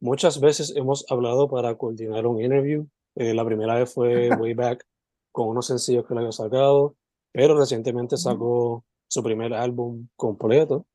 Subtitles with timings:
[0.00, 2.86] muchas veces hemos hablado para coordinar un interview.
[3.14, 4.84] Eh, la primera vez fue way back
[5.32, 6.96] con unos sencillos que le había sacado,
[7.32, 10.86] pero recientemente sacó su primer álbum completo.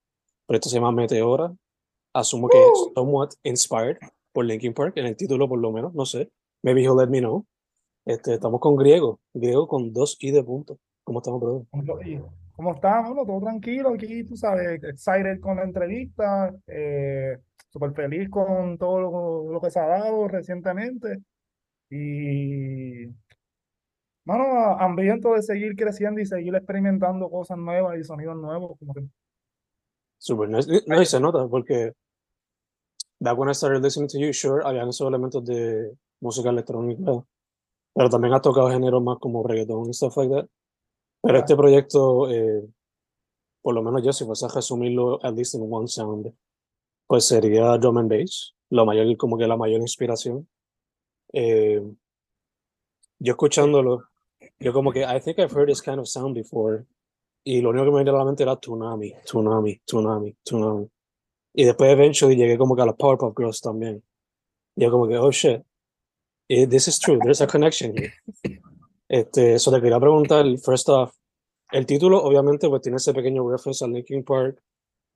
[0.48, 1.54] Pero esto se llama Meteora.
[2.14, 3.98] Asumo que es somewhat inspired
[4.32, 6.32] por Linkin Park, en el título por lo menos, no sé.
[6.62, 7.46] Maybe he'll let me know.
[8.06, 10.78] Este, estamos con Griego, Griego con dos I de punto.
[11.04, 11.66] ¿Cómo estamos, brother?
[11.72, 11.96] ¿Cómo?
[12.56, 12.80] Bueno,
[13.26, 17.38] todo tranquilo aquí, tú sabes, excited con la entrevista, eh,
[17.74, 21.24] súper feliz con todo lo, lo, que se ha dado recientemente
[21.90, 23.08] y,
[24.26, 28.78] bueno, hambriento de seguir creciendo y seguir experimentando cosas nuevas y sonidos nuevos.
[28.78, 29.02] Como que...
[30.20, 31.94] Súper, no, no, se nota porque
[33.20, 37.26] back when I started listening to you, sure, habían esos elementos de música electrónica,
[37.94, 40.48] pero también ha tocado géneros más como reggaeton y stuff like that.
[41.24, 42.70] Pero este proyecto, eh,
[43.64, 46.34] por lo menos yo, si fuese a resumirlo at least in one sound,
[47.14, 50.50] pues sería drum and bass, lo mayor, como que la mayor inspiración.
[51.32, 51.80] Eh,
[53.20, 54.06] yo escuchándolo,
[54.60, 56.88] yo como que, I think I've heard this kind of sound before,
[57.44, 60.90] y lo único que me vino a la mente era Tsunami, Tsunami, Tsunami, Tsunami.
[61.54, 64.04] Y después eventually llegué como que a las Powerpuff Girls también.
[64.76, 65.62] Y yo como que, oh shit,
[66.48, 68.12] this is true, there's a connection here.
[69.08, 71.16] Este, eso te quería preguntar, first off,
[71.72, 74.60] el título obviamente pues tiene ese pequeño reference al Linkin Park.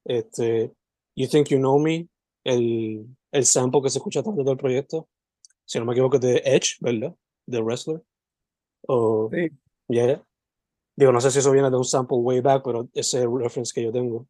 [0.05, 0.75] Este,
[1.17, 2.07] You Think You Know Me,
[2.43, 5.09] el, el sample que se escucha tanto del proyecto,
[5.65, 7.15] si no me equivoco, de Edge, ¿verdad?
[7.47, 8.03] De Wrestler.
[8.87, 9.49] O, sí.
[9.87, 10.23] Yeah.
[10.95, 13.39] Digo, no sé si eso viene de un sample way back, pero ese es el
[13.39, 14.27] reference que yo tengo.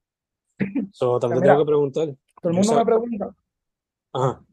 [0.93, 2.15] So, también Mira, tengo que preguntar.
[2.41, 3.35] Todo el mundo me pregunta,
[4.13, 4.43] Ajá.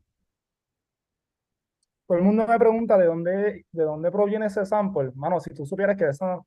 [2.07, 5.13] todo el mundo me pregunta de dónde, de dónde proviene ese sample.
[5.15, 6.47] Mano, si tú supieras que eso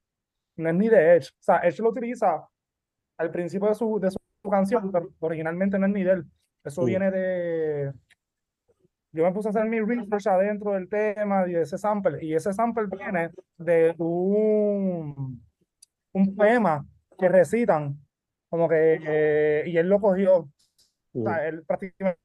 [0.58, 1.30] no es ni de Edge.
[1.30, 2.46] O sea, Edge lo utiliza
[3.18, 4.18] al principio de su, de su
[4.50, 6.26] canción, pero originalmente no es ni de él.
[6.64, 6.86] Eso Mm.
[6.86, 7.94] viene de...
[9.14, 12.24] Yo me puse a hacer mi research adentro del tema y de ese sample.
[12.24, 15.42] Y ese sample viene de un,
[16.14, 16.86] un poema
[17.18, 17.98] que recitan.
[18.50, 19.00] Como que...
[19.06, 20.38] eh, y él lo cogió.
[20.40, 20.50] O
[21.14, 21.24] Mm.
[21.24, 22.18] sea, él prácticamente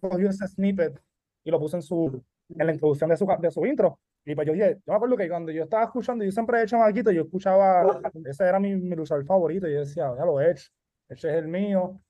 [0.00, 1.00] cogió ese snippet
[1.44, 3.98] y lo puso en su en la introducción de su, de su intro.
[4.24, 6.66] Y pues yo dije, yo me acuerdo que cuando yo estaba escuchando, yo siempre de
[6.66, 10.50] chamaquito, yo escuchaba, ese era mi, mi luchador favorito, y yo decía, ya lo he
[10.52, 10.68] hecho,
[11.08, 12.00] ese es el mío.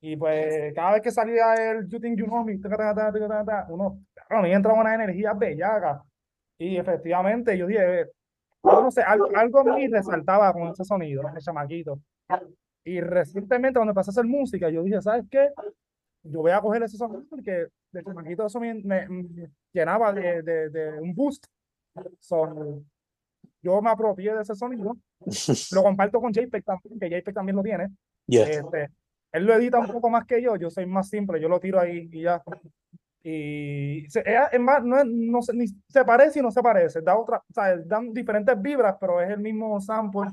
[0.00, 3.66] Y pues cada vez que salía el You Think You Know Me, taca, taca, taca,
[3.70, 6.02] uno, claro, me entraba una energía bellaca.
[6.58, 8.06] Y efectivamente yo dije,
[8.64, 12.00] yo no sé, algo, algo en mí resaltaba con ese sonido, ese chamaquito.
[12.84, 15.50] Y recientemente cuando empecé a hacer música, yo dije, ¿sabes qué?
[16.24, 20.42] Yo voy a coger ese sonido porque de chamaquito eso me, me- me llenaba de,
[20.42, 21.46] de, de un boost.
[22.20, 22.82] So,
[23.62, 24.96] yo me apropié de ese sonido,
[25.72, 27.88] lo comparto con JPEG también, que JPEG también lo tiene.
[28.26, 28.48] Yeah.
[28.48, 28.90] Este,
[29.32, 31.78] él lo edita un poco más que yo, yo soy más simple, yo lo tiro
[31.78, 32.42] ahí y ya.
[33.22, 37.38] Y es, más, no, no se, ni se parece y no se parece, da otra,
[37.38, 40.30] o sea, dan diferentes vibras, pero es el mismo sample.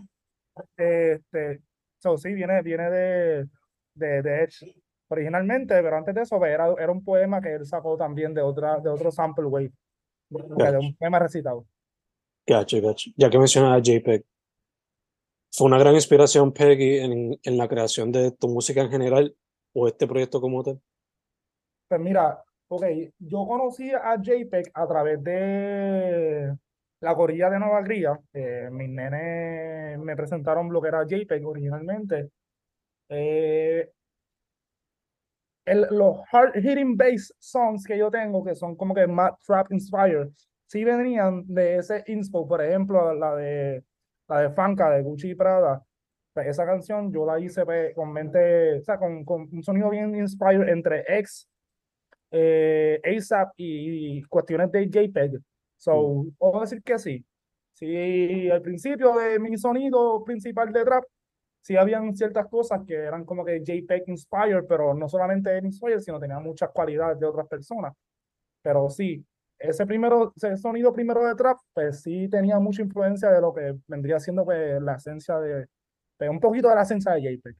[0.77, 1.61] Este,
[1.99, 3.47] so, sí, viene, viene de,
[3.95, 4.75] de, de Edge
[5.09, 8.79] originalmente, pero antes de eso era, era un poema que él sacó también de otra,
[8.79, 9.71] de otro sample wave,
[10.29, 11.65] de, de un poema recitado.
[12.47, 13.11] Gotcha, gotcha.
[13.15, 14.23] Ya que mencionas a JPEG,
[15.53, 19.35] ¿fue una gran inspiración Peggy en, en la creación de tu música en general
[19.73, 20.81] o este proyecto como tal?
[21.87, 22.85] Pues mira, ok,
[23.19, 26.57] yo conocí a JPEG a través de
[27.01, 28.19] la corrida de Nueva Gría.
[28.33, 32.29] Eh, mis nenes me presentaron lo que JPEG originalmente.
[33.09, 33.91] Eh,
[35.65, 39.05] el, los hard hitting bass songs que yo tengo, que son como que
[39.45, 40.29] trap inspired,
[40.65, 43.83] sí venían de ese inspo, por ejemplo, la de
[44.27, 45.83] la de Fanca de Gucci y Prada.
[46.33, 49.89] Pues esa canción yo la hice pues, con mente, o sea, con, con un sonido
[49.89, 51.47] bien inspired entre X,
[52.31, 55.39] eh, ASAP y, y, cuestiones de JPEG.
[55.77, 57.25] So, puedo decir que sí.
[57.73, 61.03] Sí, al principio de mi sonido principal de trap,
[61.61, 66.19] sí habían ciertas cosas que eran como que JPEG inspired, pero no solamente inspired, sino
[66.19, 67.93] tenía muchas cualidades de otras personas.
[68.61, 69.25] Pero sí,
[69.63, 73.75] ese primero, ese sonido primero de trap, pues sí tenía mucha influencia de lo que
[73.87, 75.67] vendría siendo pues, la esencia de,
[76.17, 77.55] pues, un poquito de la esencia de JPEG.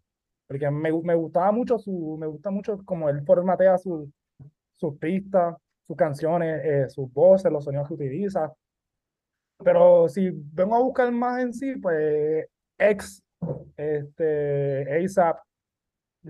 [0.48, 4.12] Porque me, me gustaba mucho su, me gusta mucho como él formatea su,
[4.76, 5.56] sus pistas,
[5.88, 8.54] sus canciones, eh, sus voces, los sonidos que utiliza.
[9.64, 12.46] Pero si vengo a buscar más en sí, pues
[12.78, 13.24] X,
[13.78, 15.40] este, ASAP,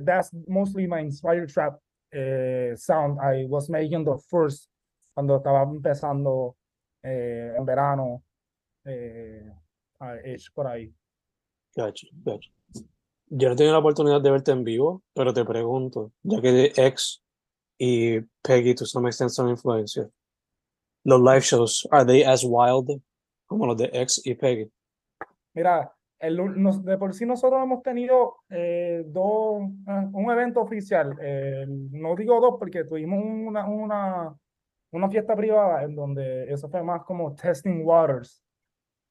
[0.05, 1.79] that's mostly my inspired trap
[2.13, 4.69] uh, sound I was making the first
[5.13, 6.57] cuando estaba empezando
[7.01, 8.23] eh, en verano,
[8.85, 9.51] eh,
[10.53, 10.93] por ahí.
[11.75, 12.51] Gotcha, gotcha.
[13.27, 16.71] Yo no he tenido la oportunidad de verte en vivo, pero te pregunto, ya que
[16.75, 17.23] X
[17.77, 20.09] y Peggy to some extent son influencia,
[21.03, 23.01] los live shows, ¿are they as wild
[23.45, 24.71] como los de X y Peggy?
[25.53, 29.61] Mira, el, nos, de por sí nosotros hemos tenido eh, dos,
[30.13, 34.35] un evento oficial, eh, no digo dos porque tuvimos una, una,
[34.93, 38.43] una fiesta privada en donde eso fue más como testing waters,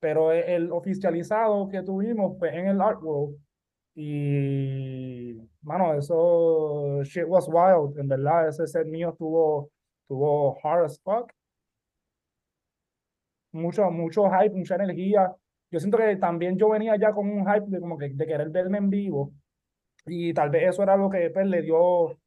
[0.00, 3.36] pero e, el oficializado que tuvimos fue en el Art World
[3.94, 9.70] y, mano, eso, shit was wild, en verdad, ese set mío tuvo,
[10.08, 11.30] tuvo hard as fuck.
[13.52, 15.30] Mucho, mucho hype, mucha energía.
[15.70, 18.48] Yo siento que también yo venía ya con un hype de como que de querer
[18.50, 19.32] verme en vivo
[20.06, 22.18] y tal vez eso era lo que pues, le dio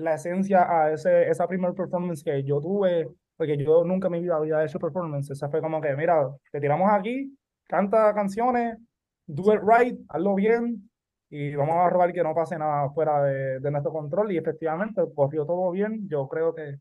[0.00, 4.20] la esencia a ese, esa primer performance que yo tuve, porque yo nunca en mi
[4.20, 5.30] vida había hecho performance.
[5.30, 7.36] Esa fue como que, mira, te tiramos aquí,
[7.66, 8.78] canta canciones,
[9.26, 10.88] do it right, hazlo bien,
[11.30, 14.32] y vamos a robar que no pase nada fuera de, de nuestro control.
[14.32, 16.08] Y efectivamente corrió todo bien.
[16.08, 16.76] Yo creo que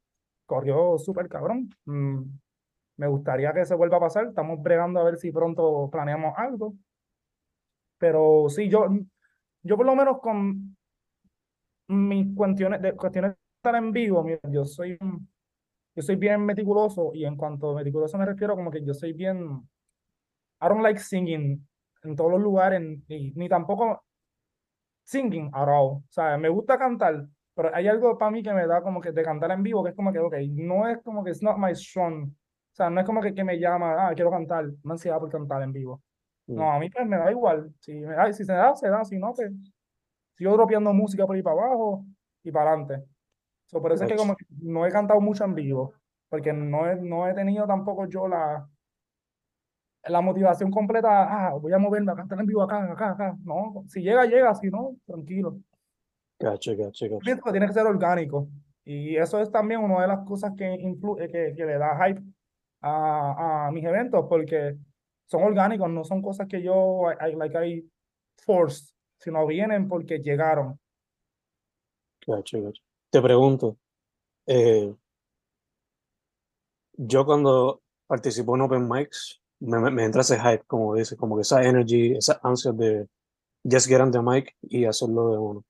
[0.45, 1.69] corrió súper cabrón.
[1.85, 2.21] Mm,
[2.97, 4.27] me gustaría que se vuelva a pasar.
[4.27, 6.75] Estamos bregando a ver si pronto planeamos algo.
[7.97, 8.87] Pero sí, yo,
[9.63, 10.76] yo por lo menos con
[11.88, 17.25] mis cuestiones de, cuestiones de estar en vivo, yo soy, yo soy bien meticuloso y
[17.25, 19.68] en cuanto a meticuloso me refiero como que yo soy bien,
[20.62, 21.68] I don't like singing
[22.04, 24.04] en todos los lugares, ni, ni tampoco
[25.04, 25.98] singing at all.
[25.98, 29.12] O sea, me gusta cantar, pero hay algo para mí que me da como que
[29.12, 31.57] de cantar en vivo, que es como que, ok, no es como que it's not
[31.57, 32.30] my strong.
[32.30, 35.31] O sea, no es como que, que me llama, ah, quiero cantar, no ansiedad por
[35.31, 36.04] cantar en vivo.
[36.48, 36.75] No, mm.
[36.75, 37.74] a mí pues me da igual.
[37.80, 39.51] Si, me, si se da, se da, si no, pues
[40.38, 42.06] sigo dropeando música por ahí para abajo
[42.44, 43.04] y para adelante.
[43.66, 45.94] So, por eso es que como que no he cantado mucho en vivo,
[46.30, 48.68] porque no he, no he tenido tampoco yo la,
[50.06, 53.38] la motivación completa, ah, voy a moverme a cantar en vivo acá, acá, acá.
[53.44, 55.57] No, si llega, llega, si no, tranquilo.
[56.39, 57.51] Gacho, gacho, gacho.
[57.51, 58.48] Tiene que ser orgánico.
[58.86, 62.22] Y eso es también una de las cosas que, influye, que, que le da hype
[62.81, 64.77] a, a mis eventos, porque
[65.25, 67.86] son orgánicos, no son cosas que yo, I, like I
[68.46, 70.79] forced sino vienen porque llegaron.
[73.09, 73.77] Te pregunto,
[74.45, 74.93] eh,
[76.93, 81.41] yo cuando participo en Open Mics, me, me, entra ese hype, como dice, como que
[81.41, 83.07] esa energy, esa ansia de
[83.63, 85.65] just get on the mic y hacerlo de uno.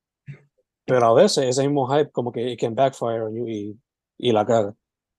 [0.85, 3.79] Pero a veces ese mismo hype como que it can backfire on you y,
[4.17, 4.73] y la caga.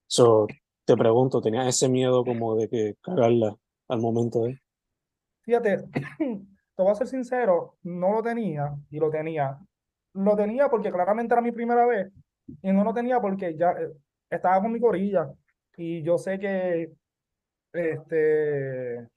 [0.07, 0.47] So,
[0.85, 3.57] te pregunto, ¿tenías ese miedo como de que cagarla
[3.89, 4.59] al momento de?
[5.43, 5.85] Fíjate,
[6.79, 9.59] te voy a ser sincero, no lo tenía y lo tenía.
[10.15, 12.07] Lo tenía porque claramente era mi primera vez
[12.63, 13.91] y no lo tenía porque ya eh,
[14.31, 15.29] estaba con mi corilla
[15.77, 16.93] y yo sé que
[17.73, 19.09] este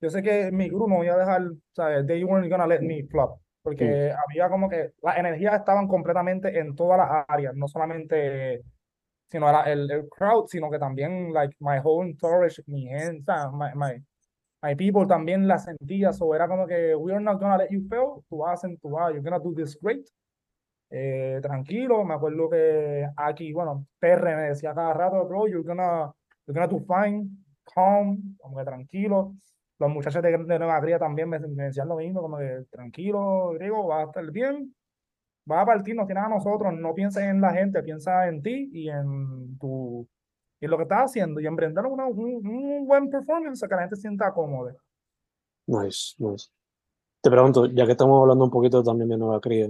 [0.00, 1.42] yo sé que mi grupo no iba a dejar,
[1.72, 2.06] ¿sabes?
[2.06, 3.38] They weren't gonna let me flop.
[3.60, 8.62] Porque había como que las energías estaban completamente en todas las áreas, no solamente
[9.30, 13.74] sino era el, el crowd, sino que también, like, my whole entourage, mi gente, my,
[13.74, 14.02] my,
[14.62, 17.82] my people también la sentía, so era como que we are not gonna let you
[17.88, 20.06] fail, tú vas, tú vas, you're gonna do this great.
[20.90, 26.12] Eh, tranquilo, me acuerdo que aquí, bueno, PR me decía cada rato, bro, you're gonna,
[26.46, 27.28] you're gonna do fine,
[27.74, 29.34] calm, como que tranquilo.
[29.78, 33.50] Los muchachos de, de Nueva Gría también me, me, decían lo mismo, como que tranquilo,
[33.52, 34.74] griego, va a estar bien,
[35.50, 38.70] va a partir, nos tienes a nosotros, no pienses en la gente, piensa en ti
[38.72, 40.08] y en tu
[40.60, 44.32] y lo que estás haciendo y una, un, un buen performance que la gente sienta
[44.32, 44.74] cómoda.
[45.66, 46.48] Nice, nice.
[47.20, 49.68] Te pregunto, ya que estamos hablando un poquito también de Nueva Cría,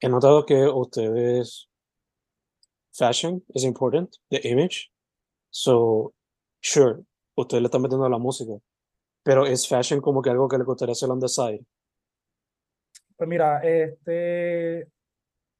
[0.00, 1.68] he notado que ustedes,
[2.92, 4.90] fashion is important, the image.
[5.50, 6.14] So,
[6.60, 7.04] sure,
[7.36, 8.52] ustedes le están metiendo a la música,
[9.22, 11.64] pero es fashion como que algo que le gustaría hacer on the side.
[13.16, 14.88] Pues mira, este,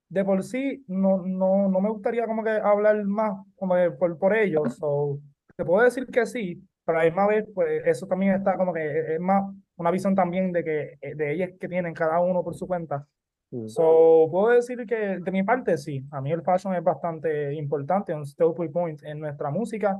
[0.09, 4.19] de por sí no, no, no me gustaría como que hablar más como que por,
[4.19, 4.77] por ellos.
[4.77, 5.19] So,
[5.57, 8.73] te puedo decir que sí, pero a la misma vez, pues eso también está como
[8.73, 9.45] que es más
[9.77, 13.07] una visión también de que de ellas que tienen cada uno por su cuenta.
[13.51, 13.69] Mm.
[13.69, 18.15] So, puedo decir que de mi parte sí, a mí el fashion es bastante importante,
[18.15, 19.99] un staple point en nuestra música.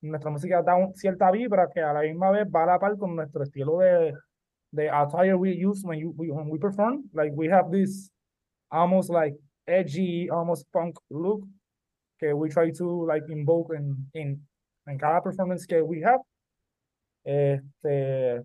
[0.00, 2.96] Nuestra música da un, cierta vibra que a la misma vez va a la par
[2.96, 4.12] con nuestro estilo de,
[4.72, 7.04] de attire we use when, you, when we perform.
[7.12, 8.10] Like we have this
[8.72, 9.36] almost like
[9.66, 11.44] edgy, almost punk look
[12.18, 14.40] que we try to like invoke in, in,
[14.88, 16.20] en cada performance que we have.
[17.24, 18.42] Este,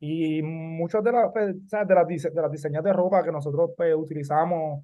[0.00, 3.94] y muchos de, las pues, de, las, de las diseñas de ropa que nosotros pues,
[3.94, 4.82] utilizamos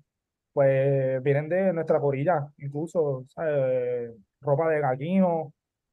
[0.53, 3.27] pues vienen de nuestra corilla, incluso
[4.41, 5.53] ropa de Gallino,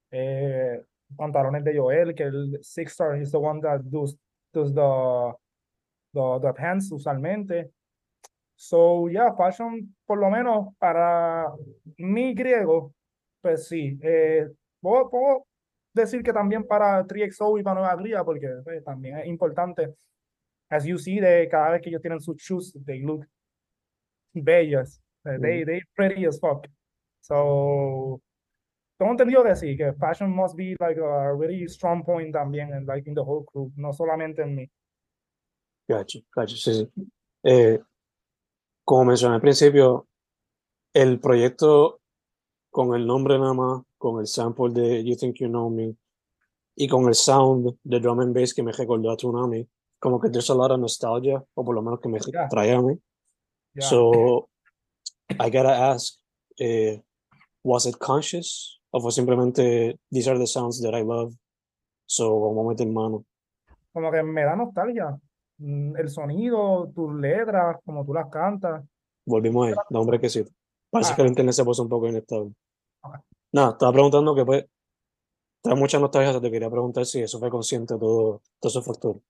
[0.10, 0.82] eh,
[1.18, 4.16] pantalones de Joel, que el Six Star is the one that does,
[4.54, 5.34] does the,
[6.14, 7.72] the, the pants usualmente.
[8.56, 11.48] So, yeah, fashion, por lo menos para
[11.98, 12.94] mi griego,
[13.42, 14.00] pues sí.
[14.02, 14.48] Eh,
[14.80, 15.46] puedo, puedo,
[15.94, 19.94] decir que también para 3XO y para Nueva Gría, porque pues, también es importante.
[20.70, 23.26] As you see, de cada vez que ellos tienen sus shoes, they look
[24.34, 25.00] bellas.
[25.24, 26.68] They, they pretty as fuck.
[27.22, 28.20] So,
[28.98, 32.86] tengo entendido que sí, que fashion must be like a really strong point también en
[32.86, 34.70] like in the whole crew, no solamente en mí.
[35.88, 37.12] Gotcha, gotcha, sí, sí.
[37.44, 37.80] Eh,
[38.86, 40.08] como mencioné al principio,
[40.94, 42.00] el proyecto
[42.70, 45.96] con el nombre nada más, con el sample de You Think You Know Me
[46.76, 49.68] y con el sound de drum and bass que me recordó a Tsunami,
[50.00, 52.48] como que there's a lot of nostalgia, o por lo menos que me Yeah.
[52.50, 52.98] trae a mí.
[53.76, 53.88] Yeah.
[53.88, 54.50] So,
[55.40, 56.16] I gotta ask,
[56.60, 57.02] eh,
[57.64, 61.34] was it conscious o fue simplemente these are the sounds that I love,
[62.06, 63.26] so vamos a meter mano?
[63.94, 65.20] como que me da nostalgia.
[65.60, 68.84] Mm, El sonido, tus letras, como tú las cantas.
[69.26, 70.52] Volvimos ahí, da un brequecito.
[70.90, 71.16] Parece Ah.
[71.16, 72.52] que el internet se puso un poco inestable.
[73.04, 73.16] Ok.
[73.54, 74.66] Nada, estaba preguntando que pues,
[75.64, 79.22] trae mucha nostalgia, te quería preguntar si eso fue consciente todo, todos esos factores.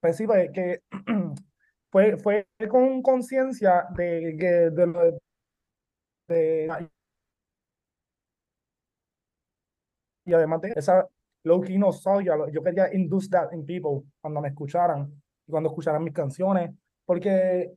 [0.00, 0.80] Pues sí, pues que
[1.92, 5.18] fue, fue con conciencia de, que- de, lo de,
[6.28, 6.88] de-
[10.26, 11.08] y además de esa
[11.44, 15.10] low key nostalgia, yo quería induce that in people cuando me escucharan
[15.46, 16.70] y cuando escucharan mis canciones,
[17.04, 17.72] porque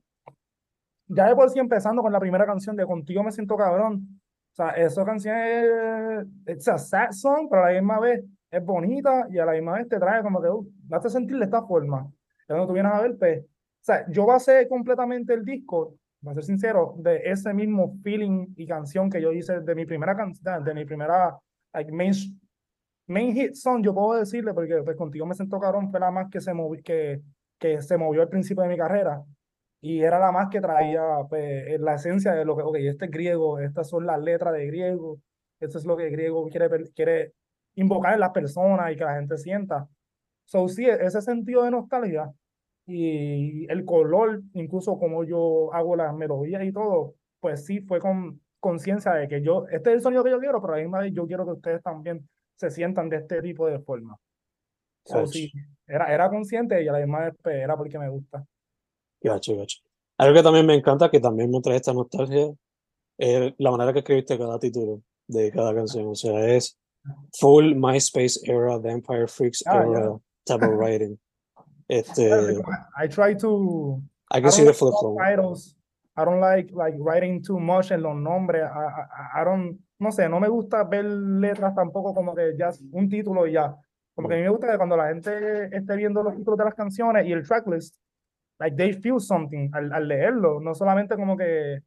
[1.06, 4.20] ya de por sí empezando con la primera canción de Contigo me siento cabrón,
[4.52, 8.64] o sea, esa canción es it's a sad song, pero a la misma vez es
[8.64, 11.44] bonita y a la misma vez te trae como que, uh, me hace sentir de
[11.44, 12.10] esta forma.
[12.46, 13.46] Cuando tú vienes a ver, pues, o
[13.80, 19.08] sea, yo basé completamente el disco, para ser sincero, de ese mismo feeling y canción
[19.08, 21.38] que yo hice de mi primera canción, de mi primera
[21.72, 22.12] like, main,
[23.12, 26.30] main hit song, yo puedo decirle, porque pues, contigo me siento cabrón, fue la más
[26.30, 27.22] que se, movi que,
[27.58, 29.22] que se movió al principio de mi carrera.
[29.80, 33.10] Y era la más que traía pues, la esencia de lo que, ok, este es
[33.10, 35.20] griego, estas son las letras de griego,
[35.60, 37.32] esto es lo que griego quiere, quiere
[37.74, 39.88] invocar en las personas y que la gente sienta.
[40.44, 42.32] So, sí, ese sentido de nostalgia
[42.86, 48.40] y el color, incluso como yo hago las melodías y todo, pues sí fue con
[48.60, 51.00] conciencia de que yo, este es el sonido que yo quiero, pero a la misma
[51.00, 52.28] vez yo quiero que ustedes también
[52.62, 54.16] se sientan de este tipo de forma.
[55.04, 55.50] So, sí,
[55.86, 58.44] era, era consciente y a la misma vez pues, era porque me gusta.
[59.20, 59.78] Gacho, gacho.
[60.18, 62.52] Algo que también me encanta, que también me trae esta nostalgia,
[63.18, 66.06] es la manera que escribiste cada título de cada canción.
[66.06, 66.78] O sea, es
[67.40, 71.18] full MySpace era, Vampire Freaks Ah, era type of writing.
[71.88, 72.30] Este,
[72.96, 74.00] I try to
[74.30, 75.16] I I can see don't the phone.
[75.18, 75.76] titles.
[76.16, 78.62] I don't like like writing too much en los nombres.
[78.62, 82.70] I, I, I don't, no sé, no me gusta ver letras tampoco como que ya
[82.92, 83.74] un título y ya.
[84.14, 86.64] Como que a mí me gusta que cuando la gente esté viendo los títulos de
[86.64, 87.96] las canciones y el tracklist,
[88.58, 91.80] like they feel something al, al leerlo, no solamente como que,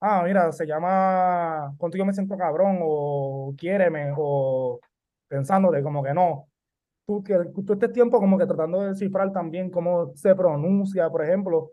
[0.00, 4.80] ah, mira, se llama Contigo me siento cabrón o Quiéreme o
[5.28, 6.48] pensándote como que no.
[7.06, 7.36] Tú, que,
[7.66, 11.72] tú este tiempo como que tratando de descifrar también cómo se pronuncia, por ejemplo,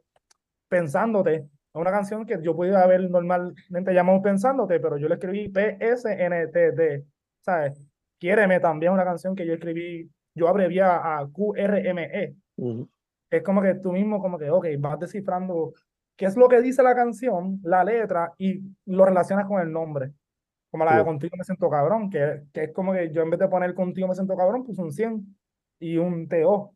[0.68, 5.50] pensándote, es una canción que yo podía haber normalmente llamado pensándote, pero yo le escribí
[5.50, 7.06] P-S-N-T-D,
[7.42, 7.86] ¿sabes?
[8.20, 12.36] Quiéreme también una canción que yo escribí, yo abrevié a Q-R-M-E.
[12.58, 12.90] Ujú.
[13.30, 15.74] Es como que tú mismo, como que, ok, vas descifrando
[16.18, 20.12] qué es lo que dice la canción, la letra, y lo relacionas con el nombre.
[20.72, 21.06] Como la de Sí.
[21.06, 24.08] Contigo me siento cabrón, que, que es como que yo en vez de poner Contigo
[24.08, 25.38] me siento cabrón, puse un 100
[25.80, 26.74] y un TO.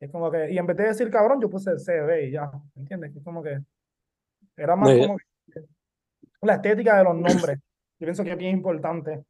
[0.00, 3.16] Es como que, y en vez de decir cabrón, yo puse CB y ya, ¿entiendes?
[3.16, 3.60] Es como que
[4.56, 5.16] era más como
[6.42, 7.58] la estética de los nombres.
[7.98, 9.24] Yo pienso que es bien importante.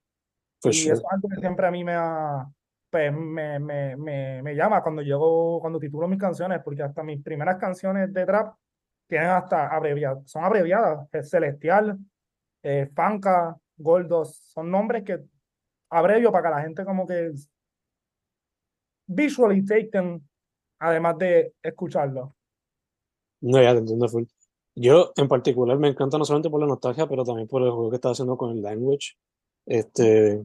[0.61, 0.95] For y sure.
[0.95, 2.47] eso es algo que siempre a mí me ha,
[2.91, 7.23] pues, me, me, me, me llama cuando llego, cuando titulo mis canciones, porque hasta mis
[7.23, 8.55] primeras canciones de trap
[9.07, 11.99] tienen hasta abreviadas, son abreviadas, es Celestial,
[12.63, 15.23] eh, Fanca, Goldos, son nombres que
[15.91, 17.33] abrevio para que la gente como que
[19.07, 20.21] visually take them,
[20.79, 22.35] además de escucharlo.
[23.41, 24.25] No, ya te entiendo full.
[24.75, 27.91] Yo, en particular, me encanta no solamente por la nostalgia, pero también por el juego
[27.91, 29.15] que estaba haciendo con el language.
[29.67, 30.45] Este,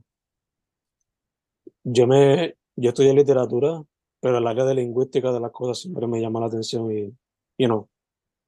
[1.84, 3.84] yo me, yo estudié literatura,
[4.20, 7.16] pero el área de lingüística de las cosas siempre me llama la atención y,
[7.58, 7.90] you know,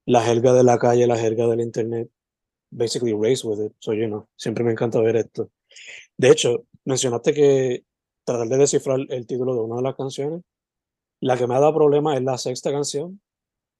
[0.05, 2.09] la jerga de la calle, la jerga del internet,
[2.71, 3.74] basically race with it.
[3.79, 5.50] So, you know, siempre me encanta ver esto.
[6.17, 7.86] De hecho, mencionaste que
[8.25, 10.41] tratar de descifrar el título de una de las canciones.
[11.21, 13.21] La que me ha dado problemas es la sexta canción,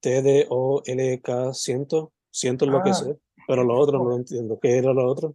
[0.02, 2.94] T-D-O-L-K, siento, siento lo que Ah.
[2.94, 4.58] sé, pero lo otro no lo entiendo.
[4.62, 5.34] ¿Qué era lo otro?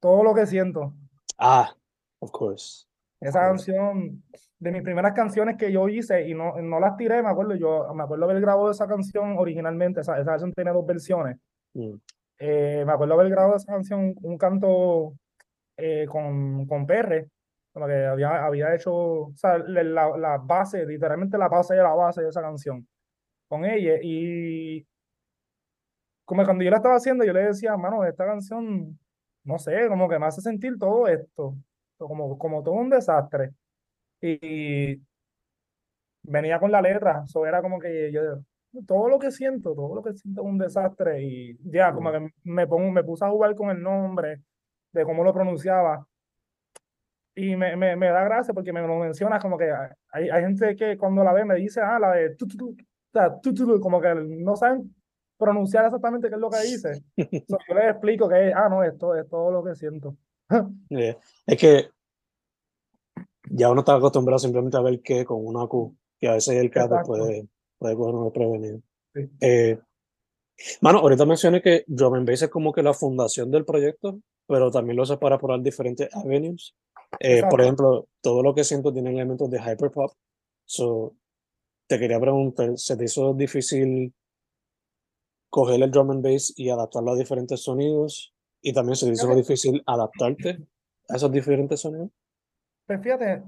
[0.00, 0.92] Todo lo que siento.
[1.38, 1.74] Ah,
[2.20, 2.86] of course.
[3.20, 4.22] Esa canción,
[4.58, 7.92] de mis primeras canciones que yo hice y no, no las tiré, me acuerdo, yo
[7.94, 11.36] me acuerdo haber grabado esa canción originalmente, esa, esa canción tiene dos versiones.
[11.74, 11.94] Mm,
[12.42, 15.12] Eh, me acuerdo haber grabado esa canción, un, un canto
[15.76, 17.28] eh, con, con Perre,
[17.72, 19.82] como que había, había hecho, o sea, la,
[20.16, 22.86] la base, literalmente la base de la base de esa canción
[23.50, 23.98] con ella.
[24.02, 24.86] Y
[26.24, 28.98] como cuando yo la estaba haciendo, yo le decía, mano, esta canción,
[29.44, 31.56] no sé, como que me hace sentir todo esto,
[31.98, 33.52] como, como todo un desastre.
[34.22, 35.00] Y
[36.22, 38.22] venía con la letra, eso era como que yo,
[38.86, 41.22] todo lo que siento, todo lo que siento es un desastre.
[41.22, 44.42] Y ya, como que me, pongo, me puse a jugar con el nombre,
[44.92, 46.06] de cómo lo pronunciaba.
[47.34, 49.70] Y me, me, me da gracia porque me lo mencionas como que
[50.12, 52.76] hay, hay gente que cuando la ve me dice, ah, la de tu, tu, tu,
[53.12, 54.94] o sea, como que no saben
[55.38, 56.94] pronunciar exactamente qué es lo que dice.
[57.48, 60.16] So, yo les explico que, ah, no, esto es todo lo que siento.
[60.88, 61.16] yeah.
[61.46, 61.88] Es que
[63.50, 66.70] ya uno está acostumbrado simplemente a ver que con una Q, que a veces el
[66.70, 67.08] caso Exacto.
[67.08, 68.80] puede, puede cogernos desprevenido.
[69.14, 69.30] Sí.
[69.40, 69.78] Eh,
[70.82, 74.96] mano, ahorita mencioné que Drum Bass es como que la fundación del proyecto, pero también
[74.96, 76.74] lo separa por diferentes avenues.
[77.18, 80.12] Eh, por ejemplo, todo lo que siento tiene elementos de hyperpop.
[80.64, 81.16] So,
[81.90, 84.14] te quería preguntar, ¿se te hizo difícil
[85.50, 88.32] coger el drum and bass y adaptarlo a diferentes sonidos?
[88.62, 90.64] Y también se te hizo difícil adaptarte
[91.08, 92.10] a esos diferentes sonidos.
[92.86, 93.42] Pues fíjate,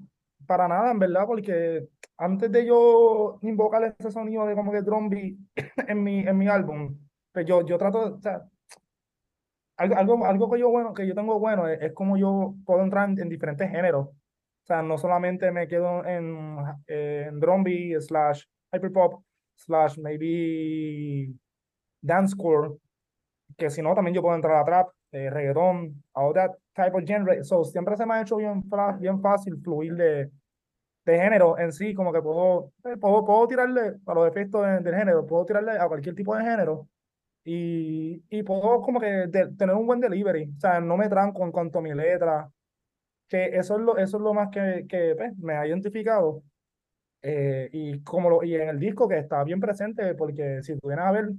[0.44, 5.08] para nada, en verdad, porque antes de yo invocar ese sonido de como que drum
[5.08, 5.36] beat
[5.88, 6.98] en mi, en mi álbum,
[7.30, 8.42] pues yo, yo trato, o sea,
[9.76, 12.82] algo, algo, algo que yo bueno, que yo tengo bueno es, es como yo puedo
[12.82, 14.08] entrar en, en diferentes géneros.
[14.62, 19.22] O sea, no solamente me quedo en, en drum beat slash hyperpop
[19.56, 21.34] slash maybe
[22.02, 22.76] dancecore,
[23.56, 27.04] que si no también yo puedo entrar a trap, eh, reggaetón, all that type of
[27.06, 27.44] genre.
[27.44, 28.62] So, siempre se me ha hecho bien,
[29.00, 30.30] bien fácil fluir de,
[31.04, 34.80] de género en sí, como que puedo, eh, puedo, puedo tirarle a los efectos de-
[34.80, 36.88] del género, puedo tirarle a cualquier tipo de género
[37.44, 41.44] y, y puedo como que de- tener un buen delivery, o sea, no me tranco
[41.44, 42.50] en cuanto a mi letra,
[43.28, 46.42] que eso es lo, eso es lo más que, que pues, me ha identificado.
[47.22, 51.06] Eh, y como lo, y en el disco que está bien presente, porque si tuvieras
[51.06, 51.30] a ver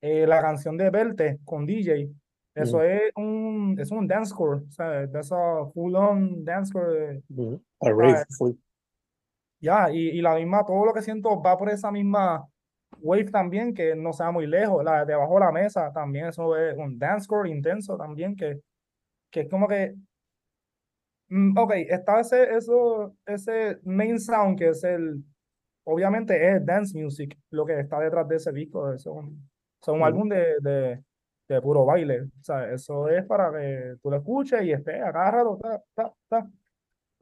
[0.00, 2.08] eh, la canción de Verte con DJ,
[2.54, 2.82] eso Mm.
[2.82, 7.22] es un, es un dancecore, o sea, es a full on dancecore.
[7.30, 7.62] Ujú.
[7.80, 8.52] A rave, full.
[9.60, 12.46] Ya, y, y la misma, todo lo que siento va por esa misma
[13.00, 14.84] wave también, que no sea muy lejos.
[14.84, 18.60] La de debajo de la mesa también, eso es un dancecore intenso también, que,
[19.30, 19.94] que es como que.
[21.28, 25.24] Mm, ok, está ese, eso, ese main sound que es el.
[25.84, 28.92] Obviamente es dance music, lo que está detrás de ese disco.
[28.92, 30.04] Es un, es un Ujú.
[30.04, 31.04] álbum de, de,
[31.48, 32.22] de puro baile.
[32.24, 35.58] O sea, eso es para que tú lo escuches y estés a cada rato.
[35.62, 36.50] ta, ta, ta.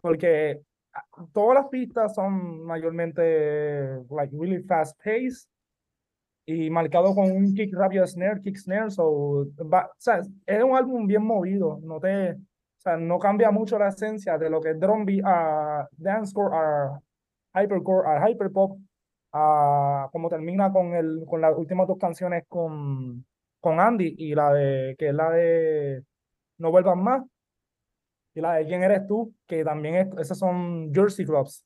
[0.01, 0.63] Porque
[0.95, 5.49] ah, todas las pistas son mayormente like really fast paced
[6.47, 10.77] y marcado con un kick rápido snare, kick snare, so, va- o sea, es un
[10.77, 12.37] álbum bien movido, no te,
[12.91, 17.01] sea, no cambia mucho la esencia de lo que es drum beat a dancecore a
[17.63, 18.79] hypercore a hyperpop
[19.33, 23.25] a como termina con el con las últimas dos canciones con
[23.61, 26.05] con Andy y la de que es la de
[26.59, 27.23] No vuelvas más
[28.37, 31.65] y la de quién eres tú, que también es, esas son Jersey Clubs.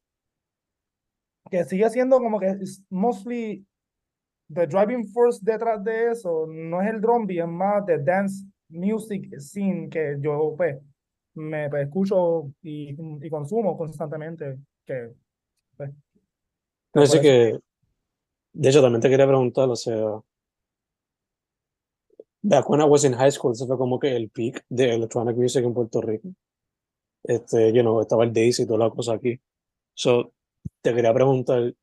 [1.50, 3.66] Que sigue siendo como que es mostly
[4.52, 8.44] the driving force detrás de eso no es el drum beat, es más de dance
[8.68, 10.76] music scene que yo pues
[11.34, 15.12] me pues, escucho y, y consumo constantemente que
[16.92, 17.58] pues, así que,
[18.52, 20.20] de hecho, también te quería preguntar, o sea,
[22.42, 25.36] back when I was in high school, ese fue como que el peak de electronic
[25.36, 26.28] music en Puerto Rico.
[27.22, 29.40] Este, you know, estaba el Daisy y toda la cosa aquí.
[29.94, 30.32] So,
[30.82, 31.74] te quería preguntar,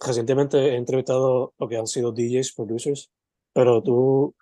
[0.00, 3.10] recientemente he entrevistado lo que han sido DJs, producers,
[3.52, 4.34] pero tú,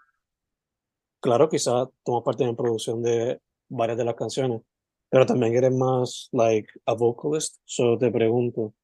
[1.21, 4.63] claro, quizás tomas parte en producción de varias de las canciones,
[5.09, 7.61] pero también eres más like a vocalist.
[7.65, 8.75] So, te pregunto,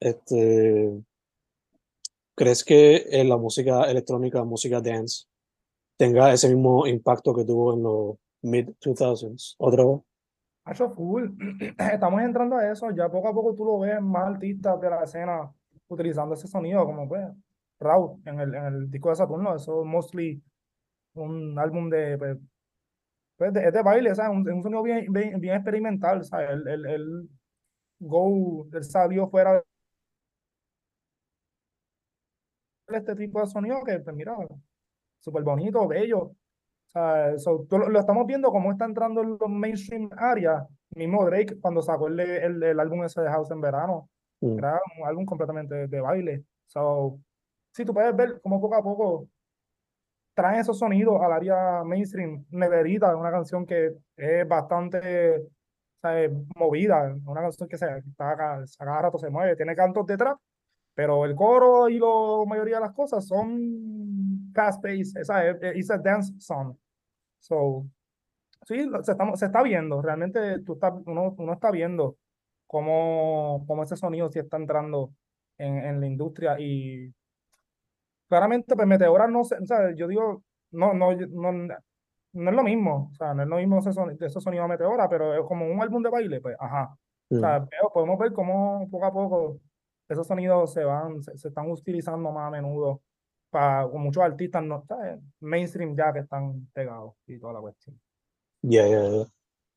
[0.00, 1.02] este,
[2.34, 5.26] ¿crees que en la música electrónica, música dance,
[5.96, 9.54] tenga ese mismo impacto que tuvo en los mid 2000s?
[9.58, 10.00] Otra vez.
[10.64, 11.30] Hacho full.
[11.92, 12.90] Estamos entrando a eso.
[12.90, 15.52] Ya poco a poco tú lo ves más artistas de la escena
[15.88, 17.26] utilizando ese sonido, como pues
[17.78, 19.54] Raw en el, en el disco de Saturno.
[19.54, 20.42] Eso es mostly
[21.14, 22.38] un álbum de, pues,
[23.36, 24.36] pues, de, es de baile, ¿sabes?
[24.36, 26.50] Un, un sonido bien, bien, bien experimental, ¿sabes?
[26.50, 27.28] El, el, el
[28.00, 29.62] Go, él salió fuera
[32.88, 34.36] de este tipo de sonido que, pues mira,
[35.20, 36.32] súper bonito, bello.
[36.92, 40.64] Sea, so, lo, lo estamos viendo cómo está entrando en los mainstream áreas.
[40.96, 44.58] Mismo Drake, cuando sacó el, el, el álbum ese de House en verano, Mm.
[44.58, 46.44] era un álbum completamente de, de baile.
[46.66, 47.18] So,
[47.72, 49.28] sí, tú puedes ver cómo poco a poco
[50.34, 52.44] traen esos sonidos al área mainstream.
[52.50, 55.42] Neverita, una canción que es bastante
[56.04, 56.30] ¿sabes?
[56.56, 60.36] movida, una canción que se, está, a cada rato se mueve, tiene cantos detrás,
[60.94, 65.96] pero el coro y la mayoría de las cosas son fast-paced, esa es, es a
[65.96, 66.76] dance song.
[67.38, 67.86] So,
[68.66, 72.16] sí, se, estamos, se está viendo, realmente tú estás, uno, uno está viendo
[72.66, 75.10] cómo, cómo ese sonido sí está entrando
[75.56, 77.14] en, en la industria y
[78.28, 81.52] claramente pues Meteora no sé, sea, yo digo, no, no, no,
[82.32, 84.68] no es lo mismo, o sea, no es lo mismo ese, son, ese sonido de
[84.70, 86.94] Meteora, pero es como un álbum de baile, pues, ajá.
[87.30, 87.40] O Mm.
[87.40, 89.58] sea, veo- podemos ver cómo poco a poco
[90.08, 93.00] esos sonidos se van, se, se están utilizando más a menudo
[93.50, 95.18] para con muchos artistas no, ¿sabes?
[95.40, 97.98] mainstream ya que están pegados y toda la cuestión.
[98.62, 99.24] Ya, ya, ya.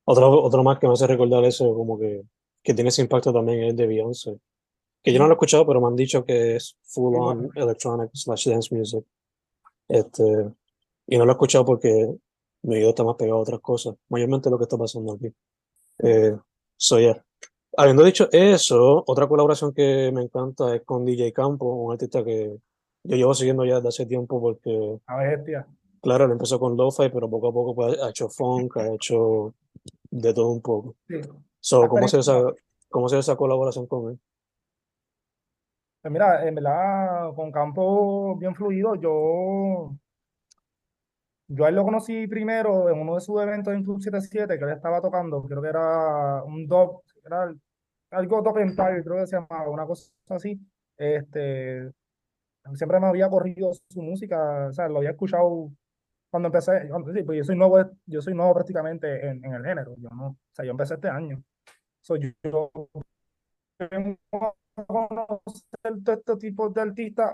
[0.05, 2.23] Otro, otro más que me hace recordar eso, como que,
[2.63, 4.39] que tiene ese impacto también es de Beyoncé.
[5.03, 8.09] Que yo no lo he escuchado, pero me han dicho que es full on electronic
[8.13, 9.05] slash dance music.
[9.87, 10.23] Este,
[11.07, 12.13] y no lo he escuchado porque
[12.63, 15.33] mi oído está más pegado a otras cosas, mayormente lo que está pasando aquí.
[15.99, 16.35] Eh,
[16.75, 17.23] so, yeah.
[17.77, 22.57] Habiendo dicho eso, otra colaboración que me encanta es con DJ Campo, un artista que
[23.03, 25.67] yo llevo siguiendo ya desde hace tiempo porque A bestia.
[26.01, 29.53] Claro, él empezó con lo-fi, pero poco a poco pues, ha hecho funk, ha hecho
[30.09, 30.95] de todo un poco.
[31.07, 31.21] Sí.
[31.59, 32.41] So, ¿cómo se esa,
[32.89, 34.19] cómo se esa colaboración con él?
[36.01, 39.95] Pues mira, en verdad, con Campo bien fluido, yo,
[41.47, 44.65] yo a él lo conocí primero en uno de sus eventos en Club 77, que
[44.65, 47.53] él estaba tocando, creo que era un dub, era
[48.11, 50.59] algo empire, creo que se llamaba, una cosa así.
[50.97, 51.91] Este,
[52.75, 55.71] siempre me había corrido su música, o sea, lo había escuchado
[56.31, 59.65] cuando empecé, cuando- sí, pues yo soy nuevo, yo soy nuevo prácticamente en, en el
[59.65, 61.43] género, yo no, o sea, yo empecé este año.
[62.01, 62.29] So, yo,
[63.79, 64.17] yo
[64.85, 67.33] conocer todo este tipo de artistas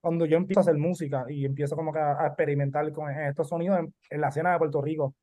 [0.00, 3.48] cuando yo empiezo a hacer música y empiezo como que a, a experimentar con estos
[3.48, 5.14] sonidos en, en la escena de Puerto Rico.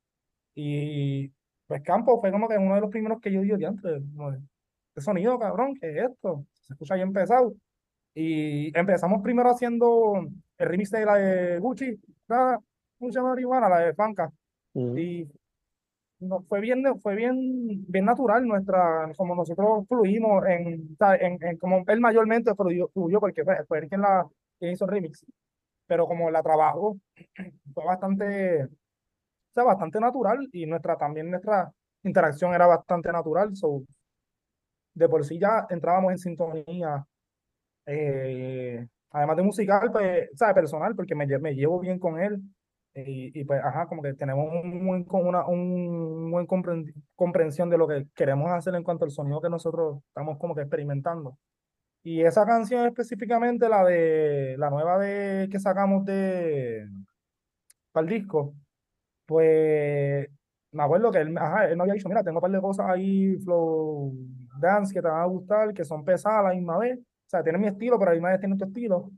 [0.54, 1.30] Y
[1.66, 3.72] pues Campo fue como que uno de los primeros que yo digo, de,
[4.94, 5.74] ¿qué sonido, cabrón?
[5.80, 6.46] ¿Qué es esto?
[6.62, 7.54] Se escucha bien pesado.
[8.14, 10.14] Y empezamos primero haciendo
[10.58, 11.98] el remix de la de Gucci,
[12.28, 12.58] la,
[12.98, 14.30] mucha marihuana, la de Fanca.
[14.74, 15.28] Mm, Y
[16.22, 17.36] no, fue bien, fue bien,
[17.88, 23.44] bien natural nuestra, como nosotros fluimos en, en, en como él mayormente fluyó, fluyó porque
[23.44, 24.26] fue, fue él quien la
[24.58, 25.24] quien hizo el remix,
[25.86, 26.98] pero como la trabajó,
[27.74, 28.68] fue bastante, o
[29.54, 31.72] sea, bastante natural y nuestra, también nuestra
[32.04, 33.84] interacción era bastante natural, so,
[34.94, 37.06] de por sí ya entrábamos en sintonía,
[37.86, 42.40] eh, además de musical, pues, o sea, personal, porque me, me llevo bien con él,
[42.94, 47.78] y, y pues, ajá, como que tenemos un buen, una, un buen compren- comprensión de
[47.78, 51.38] lo que queremos hacer en cuanto al sonido que nosotros estamos como que experimentando.
[52.04, 56.88] Y esa canción específicamente, la de, la nueva de, que sacamos de,
[57.92, 58.54] para el disco,
[59.26, 60.28] pues,
[60.72, 62.86] me acuerdo que él, ajá, él me había dicho, mira, tengo un par de cosas
[62.90, 64.14] ahí, flow
[64.60, 67.42] dance, que te van a gustar, que son pesadas a la misma vez, o sea,
[67.44, 69.10] tienen mi estilo, pero a la misma vez tienen tu estilo,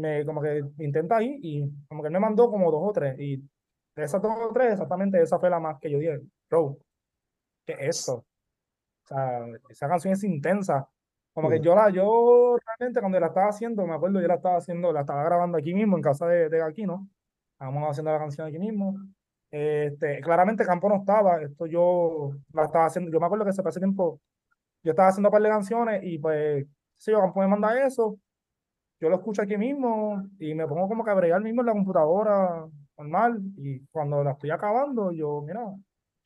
[0.00, 3.18] me, como que intenta ahí, y como que él me mandó como dos o tres,
[3.18, 6.78] y de esas dos o tres, exactamente esa fue la más que yo dije, bro,
[7.66, 8.14] ¿qué es esto?
[8.14, 10.88] O sea, esa canción es intensa,
[11.32, 11.64] Como que Ujú.
[11.64, 15.00] yo la, yo realmente cuando la estaba haciendo, me acuerdo, yo la estaba haciendo, la
[15.00, 17.08] estaba grabando aquí mismo, en casa de, de Aquino.
[17.54, 18.96] Estábamos haciendo la canción aquí mismo.
[19.50, 23.80] Este, claramente Campo no estaba, esto yo la estaba haciendo, yo me acuerdo que hace
[23.80, 24.20] tiempo
[24.82, 28.18] yo estaba haciendo un par de canciones y pues, si yo, Campo me manda eso,
[29.02, 32.68] yo lo escucho aquí mismo y me pongo como que a mismo en la computadora
[32.96, 35.60] normal y cuando la estoy acabando, yo, mira,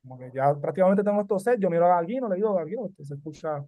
[0.03, 3.03] como que ya prácticamente tengo estos sets, yo miro a Aquino, le digo, Aquino, esto
[3.03, 3.65] se escucha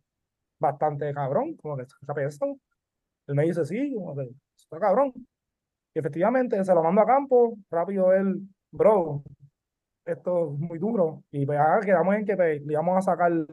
[0.61, 2.59] bastante cabrón, como que se escucha pesado.
[3.29, 5.15] Él me dice, sí, como que está cabrón.
[5.95, 9.23] Y efectivamente se lo mando a campo, rápido él, bro,
[10.05, 11.25] esto es muy duro.
[11.31, 13.47] Y pues ah, quedamos en que pues, le íbamos a sacar, o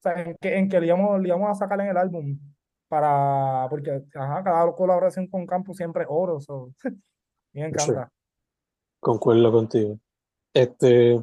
[0.00, 2.38] sea, en que, en que le, íbamos, le íbamos a sacar en el álbum
[2.92, 6.74] para, porque ajá, cada colaboración con campo siempre es oro, so,
[7.54, 8.12] me encanta.
[9.00, 9.98] Concuerdo contigo.
[10.52, 11.18] Este,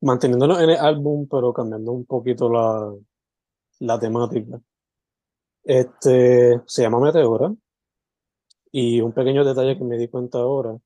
[0.00, 2.94] manteniéndonos en el álbum, pero cambiando un poquito la,
[3.80, 4.58] la temática.
[5.64, 7.54] Este, se llama Meteora.
[8.72, 10.78] Y un pequeño detalle que me di cuenta ahora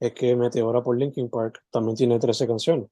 [0.00, 2.88] es que Meteora por Linkin Park también tiene 13 canciones.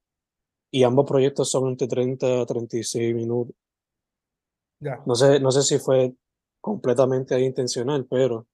[0.71, 3.53] Y ambos proyectos son entre 30 a 36 minutos.
[4.83, 5.01] Ya.
[5.05, 6.13] No sé, no sé si fue
[6.59, 8.47] completamente intencional, pero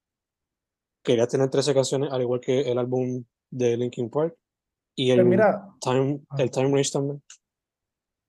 [1.04, 4.36] quería tener 13 canciones, al igual que el álbum de Linkin Park.
[4.96, 7.24] Y Pues el mira, time, el time range también.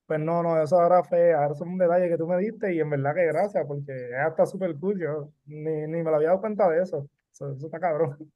[0.07, 2.81] pues no, no, eso ahora fue, ahora es un detalle que tú me diste y
[2.81, 6.29] en verdad que gracias, porque es hasta súper cool, yo ni, ni me lo había
[6.29, 7.09] dado cuenta de eso.
[7.33, 8.33] Eso, eso está cabrón.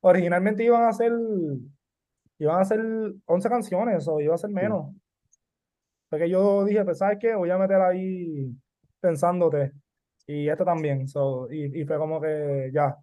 [0.00, 1.12] Originalmente iban a ser,
[2.38, 2.80] iban a ser
[3.26, 4.94] 11 canciones o iba a ser menos.
[6.08, 7.34] Porque yo dije, pues, ¿sabes qué?
[7.34, 8.54] Voy a meter ahí
[9.00, 9.72] pensándote.
[10.26, 11.06] Y este también.
[11.08, 12.96] So, y, y fue como que ya.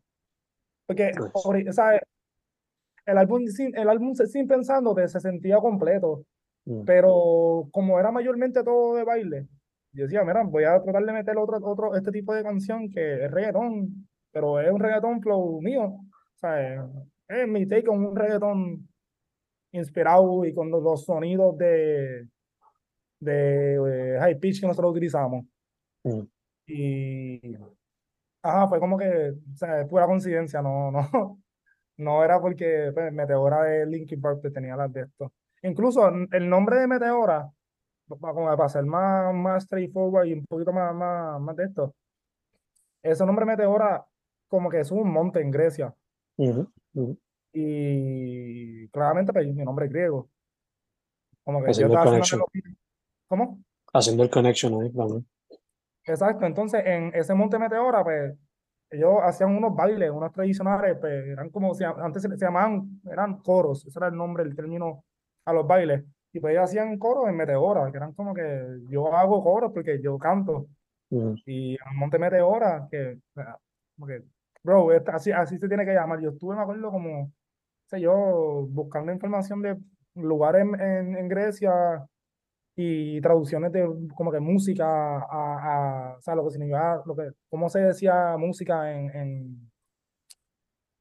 [0.86, 1.20] Porque, Nice.
[1.20, 2.02] ori- ¿sabes?
[3.06, 6.26] El álbum, sin, el álbum sin pensándote se sentía completo.
[6.66, 6.84] Mm.
[6.86, 9.48] Pero como era mayormente todo de baile,
[9.92, 13.26] yo decía, mira, voy a tratar de meter otro, otro, este tipo de canción que
[13.26, 15.84] es reggaetón, pero es un reggaetón flow mío.
[15.86, 16.90] O sea,
[17.28, 18.88] es mi take on un reggaetón
[19.72, 22.28] inspirado y con los, los sonidos de,
[23.20, 25.46] de eh, high pitch que nosotros utilizamos.
[26.04, 26.22] Mm.
[26.68, 27.58] Y
[28.42, 31.02] ajá, fue como que, o sea, es pura coincidencia, no, no,
[31.98, 35.32] no era porque pues, Meteora de Linkin Park pues, tenía las de esto.
[35.62, 37.50] Incluso el nombre de Meteora,
[38.08, 41.96] como para ser más, más straightforward y un poquito más, más, más de esto,
[43.02, 44.06] ese nombre Meteora
[44.48, 45.96] como que es un monte en Grecia.
[47.54, 50.30] Y claramente pues, mi nombre es griego.
[51.44, 52.78] Como que yo Haciendo el estaba haciendo connection.
[53.28, 53.64] ¿Cómo?
[53.94, 55.24] Haciendo el connection ahí, vamos.
[56.06, 58.36] Exacto, entonces en ese Monte Meteora, pues
[58.90, 63.38] ellos hacían unos bailes, unos tradicionales, pues eran como, se, antes se, se llamaban, eran
[63.40, 65.04] coros, ese era el nombre, el término
[65.46, 66.04] a los bailes.
[66.34, 68.44] Y pues ellos hacían coros en Meteora, que eran como que
[68.90, 70.68] yo hago coros porque yo canto.
[71.10, 73.20] Mm, Y en Monte Meteora, que,
[73.96, 74.24] como que,
[74.64, 76.20] bro, así, así se tiene que llamar.
[76.22, 77.32] Yo estuve, me acuerdo, como,
[77.88, 79.78] sé yo, buscando información de
[80.16, 81.72] lugares en, en, en Grecia
[82.76, 84.86] y traducciones de como que música
[85.18, 89.72] a, a o sea, lo que significa, lo que, cómo se decía música en, en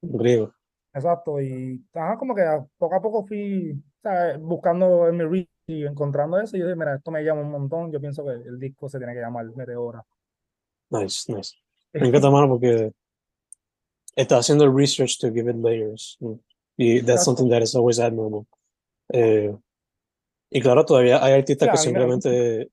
[0.01, 0.53] griego.
[0.93, 2.43] exacto, y ajá, como que
[2.77, 6.75] poco a poco fui, sea, buscando en mi reach y encontrando eso, y yo dije,
[6.75, 9.45] mira, esto me llama un montón, yo pienso que el disco se tiene que llamar
[9.55, 10.03] Meteora.
[10.89, 11.55] Nice, nice.
[11.93, 12.91] Me encanta, mano, porque
[14.15, 16.17] está haciendo el research to give it layers.
[16.75, 17.23] Y that's Exacto.
[17.23, 18.45] something that is always admirable.
[19.13, 19.55] Eh,
[20.53, 22.69] y claro, todavía hay artistas Sí, que simplemente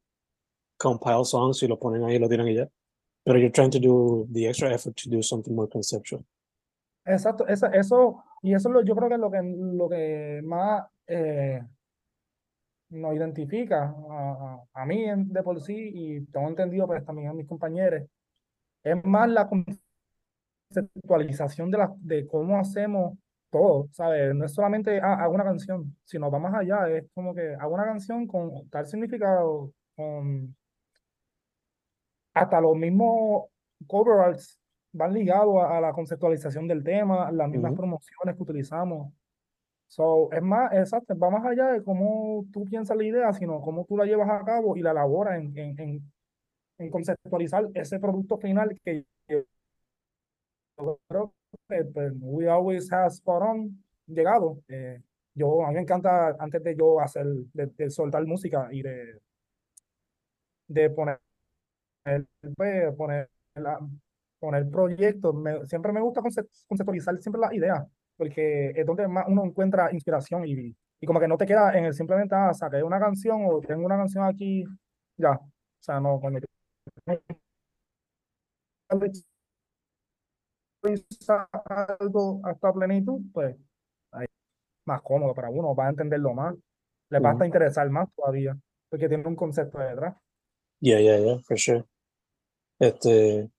[0.78, 2.68] compile songs y lo ponen ahí y lo tiran y ya.
[3.24, 6.24] Pero you're trying to do the extra effort to do something more conceptual.
[7.04, 11.60] Exacto, esa- eso, y eso yo creo que es lo que, lo que más eh,
[12.90, 17.32] nos identifica a, a, mí en- de por sí, y tengo entendido pues también a
[17.34, 18.02] mis compañeros,
[18.84, 19.48] es más la
[20.70, 23.16] conceptualización de, la, de cómo hacemos
[23.50, 24.34] todo, ¿sabes?
[24.34, 27.74] No es solamente ah, hago una canción, sino va más allá, es como que hago
[27.74, 30.54] una canción con tal significado, con
[32.34, 33.46] hasta los mismos
[33.86, 34.58] cover arts
[34.92, 39.12] van ligados a, a la conceptualización del tema, las mismas promociones que utilizamos.
[39.88, 43.84] So, es más, exacto, va más allá de cómo tú piensas la idea, sino cómo
[43.86, 46.12] tú la llevas a cabo y la elaboras en, en, en,
[46.78, 49.42] en conceptualizar ese producto final que yo
[51.08, 51.32] creo
[51.68, 54.60] que pues, We Always Has Spot On llegado.
[54.68, 55.00] Eh,
[55.34, 59.20] yo, a mí me encanta, antes de yo hacer, de, soltar música y de,
[60.68, 61.20] de poner,
[62.56, 63.78] pues, poner, la,
[64.38, 65.34] poner proyectos,
[65.68, 67.86] siempre me gusta conce- conceptualizar siempre las ideas,
[68.16, 71.84] porque es donde más uno encuentra inspiración y, y como que no te queda en
[71.86, 74.64] el simplemente, ah, saqué una canción o tengo una canción aquí,
[75.16, 75.32] ya.
[75.32, 76.40] O sea, no, cuando
[81.98, 83.56] algo hasta plenitud, pues
[84.12, 84.26] ahí,
[84.86, 86.54] más cómodo para uno, va a entenderlo más,
[87.10, 88.56] le va a interesar más todavía,
[88.88, 90.16] porque tiene un concepto detrás.
[90.80, 91.84] Yeah, yeah, yeah, for sure.
[92.78, 93.50] Este,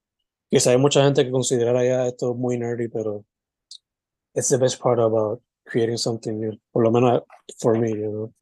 [0.50, 3.24] quizá hay mucha gente que considerara ya esto muy nerdy, pero
[4.34, 6.58] it's the best part about creating something new.
[6.72, 7.24] Por lo menos
[7.60, 8.34] for me, you know.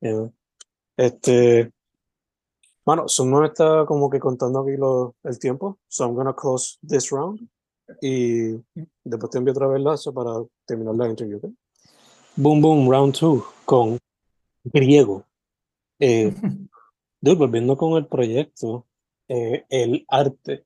[0.00, 0.32] Know.
[0.96, 1.72] Este,
[2.84, 6.78] bueno, Zoom no está como que contando aquí lo, el tiempo, so I'm gonna close
[6.86, 7.48] this round
[8.00, 8.62] y
[9.04, 10.30] después te envío otra vez el lazo para
[10.64, 11.38] terminar la interview.
[11.38, 11.52] ¿ok?
[12.36, 13.98] Boom, boom, round two con
[14.64, 15.24] griego.
[15.98, 16.32] Eh,
[17.20, 18.86] dude, volviendo con el proyecto,
[19.28, 20.64] eh, el arte.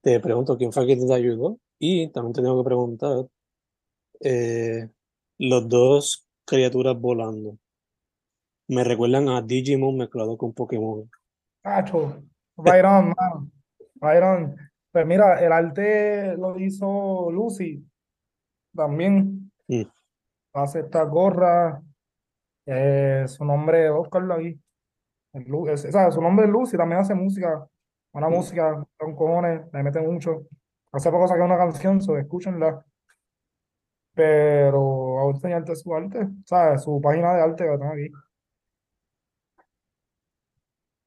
[0.00, 3.26] Te pregunto quién fue quien te ayudó y también te tengo que preguntar
[4.20, 4.88] eh,
[5.38, 7.58] los dos criaturas volando.
[8.68, 11.10] Me recuerdan a Digimon mezclado con Pokémon.
[11.62, 12.22] Cacho,
[12.56, 13.50] right on, mano.
[14.00, 14.67] Right on.
[14.92, 17.84] Pues mira, el arte lo hizo Lucy
[18.74, 19.50] también.
[20.52, 21.82] Hace esta gorra.
[22.70, 24.60] eh, su nombre es Oscar aquí.
[25.32, 27.66] El Lu- es- o sea, su nombre es Lucy, también hace música.
[28.28, 28.32] Mm.
[28.34, 30.46] música con cojones, le mete mucho.
[30.92, 32.84] Hace poco saqué una canción, so, escúchenla.
[34.14, 36.82] Pero voy a enseñarte su arte, ¿sabes?
[36.82, 38.10] Su página de arte que tengo aquí.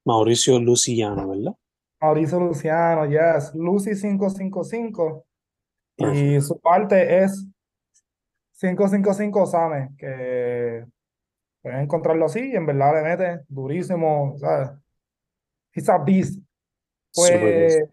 [0.06, 1.54] Mauricio Luciano, ¿verdad?
[2.02, 3.54] Mauricio Luciano, yes.
[3.54, 5.26] Lucy 555.
[5.98, 7.48] Y su parte es
[8.60, 10.86] 555 Same, que
[11.62, 14.72] pueden encontrarlo así y en verdad le mete durísimo, ¿sabes?
[15.74, 16.42] He's a beast.
[17.14, 17.84] Pues,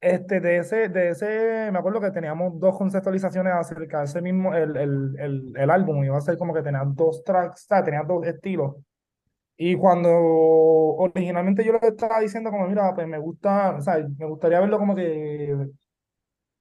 [0.00, 4.54] este, de ese, de ese, me acuerdo que teníamos dos conceptualizaciones acerca de ese mismo,
[4.54, 7.82] el, el, el, el álbum, iba a ser como que tenía dos tracks, o sea,
[7.82, 8.76] tenía dos estilos.
[9.60, 14.26] Y cuando originalmente yo le estaba diciendo como, mira, pues me gusta, o sea, me
[14.26, 15.68] gustaría verlo como que,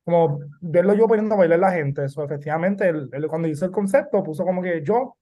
[0.04, 2.06] como verlo yo poniendo a bailar la gente.
[2.06, 5.16] Eso, efectivamente, él, él cuando hizo el concepto, puso como que yo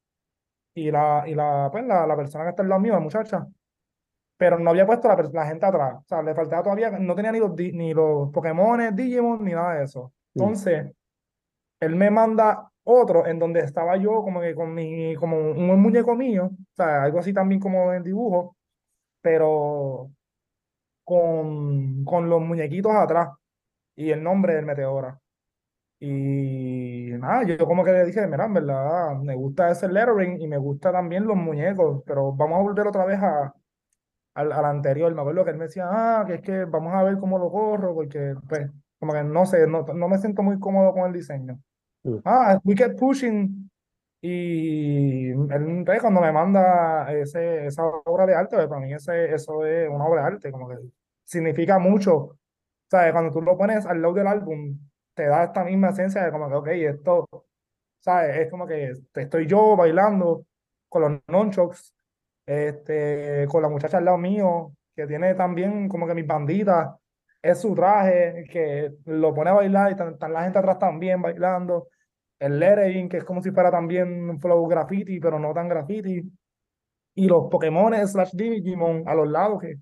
[0.76, 3.48] y la, y la, pues, la, la persona que está al lado mío, la muchacha,
[4.38, 5.96] pero no había puesto la, la gente atrás.
[5.98, 9.76] O sea, le faltaba todavía, no tenía ni los, ni los Pokémon, Digimon, ni nada
[9.76, 10.14] de eso.
[10.34, 10.42] Mm.
[10.42, 10.92] Entonces,
[11.80, 16.16] él me manda otro en donde estaba yo como que con mi, como un muñeco
[16.16, 18.58] mío, o sea, algo así también como en dibujo,
[19.22, 20.12] pero
[21.04, 23.30] con, con los muñequitos atrás
[23.96, 25.20] y el nombre del Meteora.
[26.00, 30.48] Y nada, yo como que le dije, mira, en verdad, me gusta ese lettering y
[30.48, 33.54] me gusta también los muñecos, pero vamos a volver otra vez a,
[34.36, 35.14] al, al anterior.
[35.14, 37.52] Me acuerdo que él me decía, ah, que es que vamos a ver cómo lo
[37.52, 38.70] corro, porque pues
[39.00, 41.60] como que no sé, no, no me siento muy cómodo con el diseño.
[42.06, 42.22] Mm.
[42.26, 43.70] Ah, we pushing.
[44.22, 49.34] Y él, pues, cuando me manda ese, esa obra de arte, pues, para mí ese,
[49.34, 50.78] eso es una obra de arte, como que
[51.24, 52.38] significa mucho.
[52.90, 53.14] ¿Sabes?
[53.14, 54.80] Cuando tú lo pones al lado del álbum,
[55.16, 57.28] te da esta misma esencia de como que, ok, esto,
[58.00, 58.38] ¿sabes?
[58.38, 60.46] Es como que estoy yo bailando
[60.90, 61.94] con los nonchucks,
[62.46, 66.96] este, con la muchacha al lado mío, que tiene también como que mis banditas,
[67.46, 71.90] es su traje, que lo pone a bailar y están la gente atrás también bailando.
[72.40, 76.24] El lettering, que es como si fuera también un flow graffiti, pero no tan graffiti.
[77.14, 79.76] Y los Pokémon slash Digimon a los lados, que,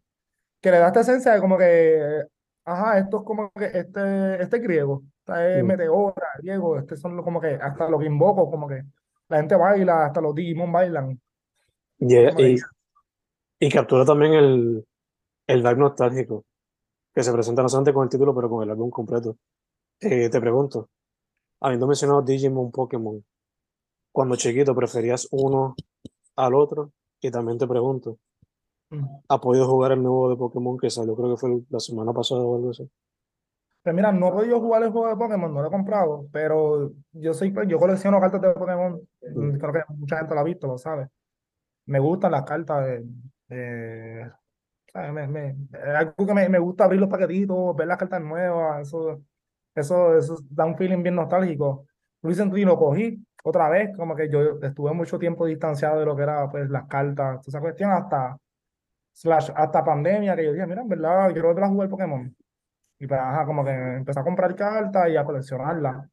[0.61, 2.23] que le da esta esencia de como que,
[2.65, 5.67] ajá, esto es como que este, este es griego, este es Mm.
[5.67, 8.83] Meteora, griego, este son como que hasta lo que invoco, como que
[9.29, 11.19] la gente baila, hasta los Digimon bailan.
[11.97, 12.57] Yeah, y,
[13.57, 14.85] y captura también el,
[15.47, 16.43] el vibe nostálgico
[17.13, 19.37] que se presenta no solamente con el título, pero con el álbum completo.
[19.99, 20.89] Eh, te pregunto,
[21.61, 23.23] habiendo mencionado Digimon, Pokémon,
[24.11, 25.75] cuando chiquito preferías uno
[26.35, 28.17] al otro, y también te pregunto,
[28.89, 29.05] mm.
[29.29, 32.41] ¿has podido jugar el nuevo de Pokémon que salió, creo que fue la semana pasada
[32.41, 32.89] o algo así?
[33.83, 36.93] Pues mira, no he podido jugar el juego de Pokémon, no lo he comprado, pero
[37.11, 39.57] yo soy, yo colecciono cartas de Pokémon, Mm.
[39.57, 41.09] creo que mucha gente lo ha visto, lo sabe.
[41.85, 42.85] Me gustan las cartas
[43.47, 44.31] de.
[44.93, 48.87] Me, me, es algo que me, me gusta abrir los paquetitos, ver las cartas nuevas,
[48.87, 49.23] eso,
[49.73, 51.87] eso, eso da un feeling bien nostálgico.
[52.21, 56.23] Recently lo cogí otra vez, como que yo estuve mucho tiempo distanciado de lo que
[56.23, 58.37] era pues las cartas, esa cuestión hasta
[59.13, 62.35] slash hasta pandemia, que yo dije, mira, en verdad, quiero volver a jugar Pokémon.
[62.99, 66.07] Y pues, ajá, como que empecé a comprar cartas y a coleccionarlas.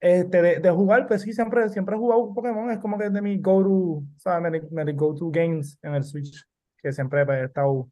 [0.00, 3.12] Este, de, de jugar, pues sí, siempre, siempre he jugado Pokémon, es como que es
[3.12, 4.50] de mi go-to, ¿sabes?
[4.50, 6.44] Mi, mi go-to games en el Switch,
[6.78, 7.88] que siempre pues, he estado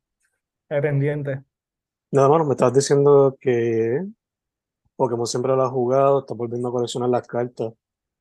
[0.80, 1.42] pendiente.
[2.10, 4.04] Nada más, me estabas diciendo que
[4.96, 7.72] Pokémon siempre lo has jugado, estás volviendo a coleccionar las cartas.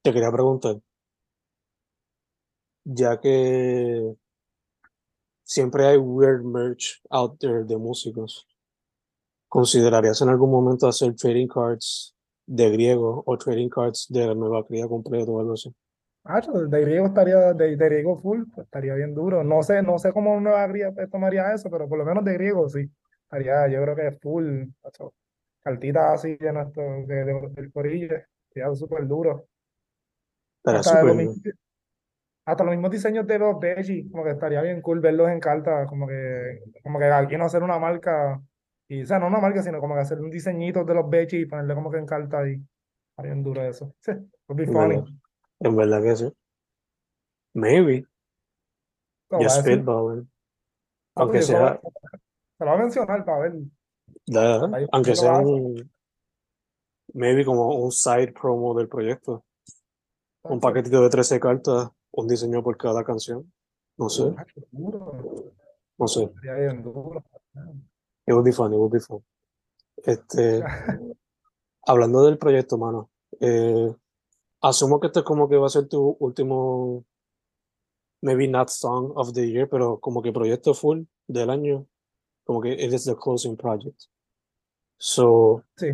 [0.01, 0.77] Te quería preguntar,
[2.85, 4.15] ya que
[5.43, 8.47] siempre hay weird merch out there de músicos.
[9.47, 14.65] ¿Considerarías en algún momento hacer trading cards de griego o trading cards de la nueva
[14.65, 15.73] cría completo o algo así?
[16.25, 19.43] Ah, de griego estaría, de, de griego full, pues, estaría bien duro.
[19.43, 22.33] No sé, no sé cómo una nueva pues, tomaría eso, pero por lo menos de
[22.33, 22.89] griego sí.
[23.23, 25.13] Estaría, yo creo que es full, macho.
[25.63, 28.15] cartitas así de nuestro, de, de- del corillo,
[28.53, 29.47] sería súper duro.
[30.65, 31.37] Hasta súper los mismos,
[32.45, 35.85] hasta los mismos diseños de los veggies, como que estaría bien cool verlos en carta,
[35.87, 38.41] como que, como que alguien hacer una marca,
[38.87, 41.43] y, o sea, no una marca, sino como que hacer un diseñito de los veggies
[41.43, 42.61] y ponerle como que en carta y
[43.11, 43.93] estaría bien duro eso.
[44.01, 44.11] Sí,
[44.47, 45.01] would be funny.
[45.01, 45.22] verdad,
[45.63, 46.33] en verdad que sí.
[47.55, 48.05] Maybe,
[49.29, 49.61] decir.
[49.61, 50.29] spitballing.
[51.15, 51.79] Ah, Aunque sea,
[52.57, 53.53] se lo voy a mencionar para ver.
[54.25, 55.91] da- aunque sea un,
[57.13, 59.43] maybe como un side promo del proyecto.
[60.43, 63.51] Un paquetito de 13 cartas, un diseño por cada canción.
[63.97, 64.45] No sé, Ah,
[65.99, 66.23] no sé.
[68.25, 69.23] It would be fun, it would be fun.
[69.97, 70.63] Este,
[71.85, 73.09] hablando del proyecto, mano,
[73.39, 73.93] eh,
[74.63, 77.03] asumo que este es como que va a ser tu último,
[78.21, 81.85] maybe not song of the year, pero como que proyecto full del año,
[82.45, 84.01] como que it is the closing project.
[84.97, 85.87] So, Sí.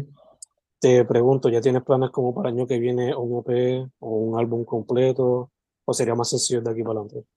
[0.79, 4.39] te pregunto, ¿ya tienes planes como para el año que viene un EP o un
[4.39, 5.51] álbum completo?
[5.85, 7.27] ¿O sería más sencillo de aquí para adelante?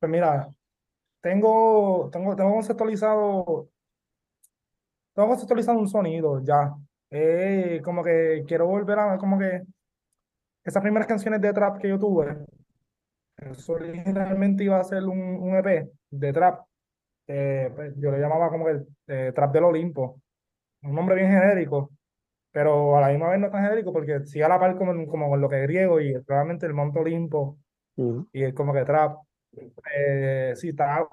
[0.00, 0.52] Pues mira,
[1.20, 3.68] tengo, tengo, tengo conceptualizado,
[5.14, 6.74] tengo conceptualizado un sonido ya.
[7.10, 9.62] Eh, como que quiero volver a, como que
[10.64, 12.36] esas primeras canciones de trap que yo tuve,
[13.36, 16.64] eso originalmente iba a ser un, un EP de trap.
[17.28, 20.20] eh, pues, yo le llamaba como que el eh, trap del Olimpo,
[20.82, 21.90] un nombre bien genérico,
[22.52, 25.30] pero a la misma vez no tan genérico porque sí a la par como, como
[25.30, 27.58] con lo que es griego y realmente el Monte Olimpo
[27.96, 29.18] Ujú, y es como que trap.
[29.94, 31.08] Eh, sí, está.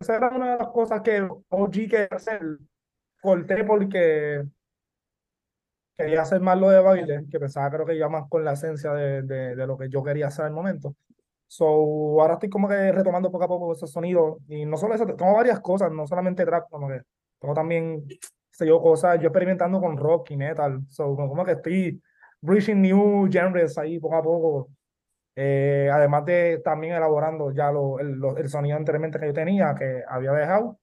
[0.00, 2.40] Esa era una de las cosas que OG quería hacer.
[3.20, 4.44] Corté porque
[5.98, 8.92] quería hacer más lo de baile, que pensaba creo que iba más con la esencia
[8.94, 10.96] de, de, de lo que yo quería hacer al momento.
[11.46, 11.66] So,
[12.20, 14.38] ahora estoy como que retomando poco a poco esos sonidos.
[14.48, 17.00] Y no solo eso, tengo varias cosas, no solamente trap, como que
[17.40, 18.04] tengo también,
[18.50, 20.80] sé yo, cosas, yo experimentando con rock y metal.
[20.88, 22.02] So, como que estoy
[22.42, 24.68] reaching new genres ahí poco a poco.
[25.36, 29.74] Eh, además de también elaborando ya lo, el, lo- el sonido anteriormente que yo tenía,
[29.74, 30.78] que había dejado.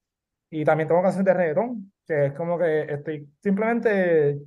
[0.49, 4.39] Y también tengo canciones de reggaetón, que es como que estoy simplemente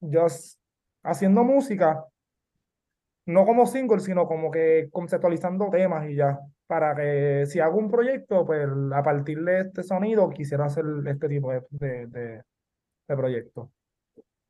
[0.00, 0.58] just
[1.02, 2.04] haciendo música,
[3.26, 6.38] no como single, sino como que conceptualizando temas y ya.
[6.66, 11.28] Para que si hago un proyecto, pues a partir de este sonido quisiera hacer este
[11.28, 12.42] tipo de, de, de,
[13.08, 13.70] de proyecto.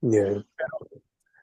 [0.00, 0.44] yeah.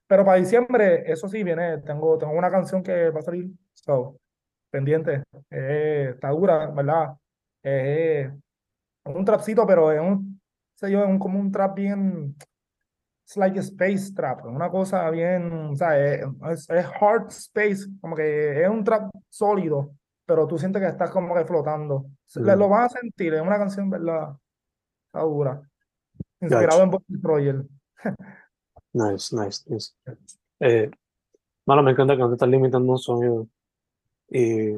[0.08, 4.18] Pero para diciembre, eso sí, viene, tengo, tengo una canción que va a salir, so,
[4.70, 5.24] pendiente.
[5.50, 7.18] Eh, está dura, ¿verdad?
[7.64, 8.32] Eh,
[9.04, 10.40] es un trapcito, pero es un,
[10.76, 12.36] sé yo, es un, como un trap bien,
[13.28, 17.86] it's like a space trap, una cosa bien, o sea, es, es, es hard space,
[18.00, 19.92] como que es un trap sólido,
[20.26, 22.06] pero tú sientes que estás como que flotando.
[22.36, 22.60] Le- Mm.
[22.60, 24.34] Lo vas a sentir, es una canción, ¿verdad?
[25.08, 25.62] Está dura.
[26.40, 27.66] Inspirado en Bob Roger.
[28.94, 29.92] Nice, nice, nice.
[30.62, 30.90] Eh,
[31.68, 33.48] mano, me encanta que no te estás limitando un sonido.
[34.30, 34.74] Y,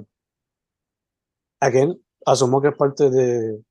[1.62, 3.64] again, asumo que es parte de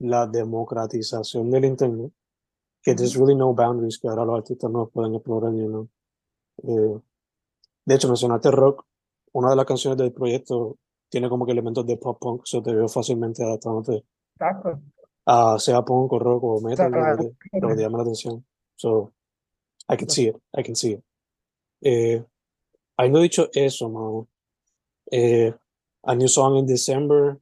[0.00, 2.12] la democratización del internet,
[2.84, 5.88] que there's really no boundaries que ahora los artistas no pueden explorar, you know.
[6.62, 7.00] Eh,
[7.86, 8.84] de hecho, mencionaste rock,
[9.32, 10.76] una de las canciones del proyecto
[11.08, 14.04] tiene como que elementos de pop punk, so te veo fácilmente adaptándote
[14.34, 14.80] Exacto.
[15.26, 18.44] a sea punk o rock o metal, te, lo que te llama la atención.
[18.76, 19.12] So,
[19.88, 21.04] I can see it, I can see it.
[21.80, 22.22] Eh,
[22.98, 24.28] habiendo dicho eso, mano,
[25.10, 25.54] eh,
[26.02, 27.38] a new song in December,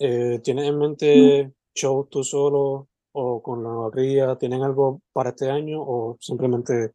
[0.00, 2.88] eh, ¿tienes en mente show tú solo
[3.20, 4.36] o con la nueva cría?
[4.36, 6.92] ¿Tienen algo para este año o simplemente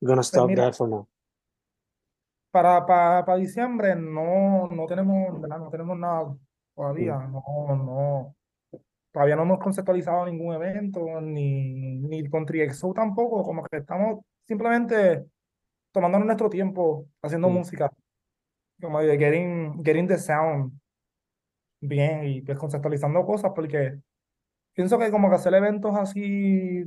[0.00, 1.06] gonna stop mira, that for now?
[2.50, 5.58] Para, para, para diciembre no, no tenemos, ¿verdad?
[5.58, 6.34] No tenemos nada
[6.74, 7.42] todavía, no,
[7.76, 8.34] no,
[9.12, 15.26] todavía no hemos conceptualizado ningún evento, ni, ni con TriXO tampoco, como que estamos simplemente
[15.92, 17.52] tomándonos nuestro tiempo haciendo Mm.
[17.52, 17.90] música,
[18.80, 20.72] como de getting, getting the sound
[21.80, 23.98] bien y pues conceptualizando cosas, porque
[24.76, 26.84] pienso que como que hacer eventos así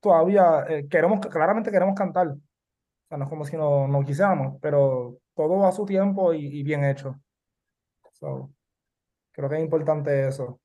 [0.00, 2.38] todavía, eh, queremos, claramente queremos cantar, o
[3.08, 6.62] sea, no es como si no, no quisiéramos, pero todo a su tiempo y, y
[6.64, 7.18] bien hecho.
[8.12, 8.50] So,
[9.32, 10.60] creo que es importante eso.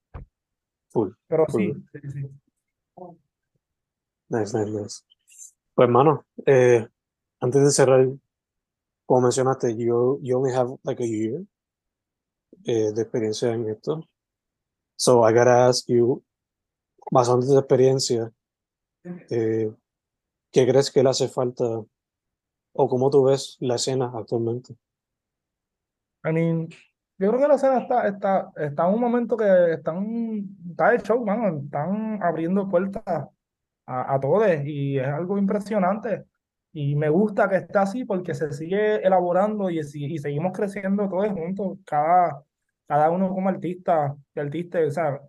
[0.89, 1.61] Full, Pero full.
[1.61, 2.29] sí, sí, sí.
[4.29, 5.03] Nice, nice, nice.
[5.75, 6.87] Pues, mano, eh,
[7.39, 8.07] antes de cerrar,
[9.05, 11.41] como mencionaste, you, you only have like a year
[12.65, 14.07] eh, de experiencia en esto.
[14.95, 16.23] So I gotta ask you,
[17.13, 18.31] basado en tu experiencia,
[19.29, 19.71] eh,
[20.51, 21.63] ¿qué crees que le hace falta
[22.75, 24.73] o cómo tú ves la escena actualmente?
[26.25, 26.69] I mean,
[27.19, 31.03] yo creo que la escena está, está, está en un momento que están, está el
[31.03, 36.25] show, mano, están abriendo puertas a, a todos y es algo impresionante.
[36.71, 41.29] Y me gusta que esté así porque se sigue elaborando y, y seguimos creciendo todos
[41.29, 42.43] juntos, cada,
[42.87, 45.21] cada uno como artista, artista, o sea,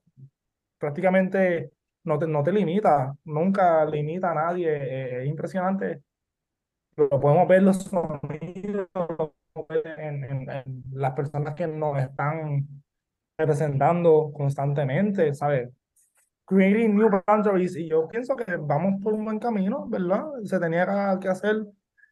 [0.79, 1.74] prácticamente
[2.05, 6.03] no te, no te limita, nunca limita a nadie, eh, es impresionante.
[6.97, 8.89] Lo podemos ver los sonidos,
[9.69, 12.67] en, en, en, las personas que nos están
[13.39, 15.71] representando constantemente, ¿sabes?
[16.47, 20.25] Creating new boundaries, y yo pienso que vamos por un buen camino, ¿verdad?
[20.45, 21.67] Se tenía que hacer,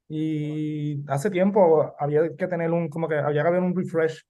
[0.09, 4.23] y hace tiempo había que tener un, como que había que haber un refresh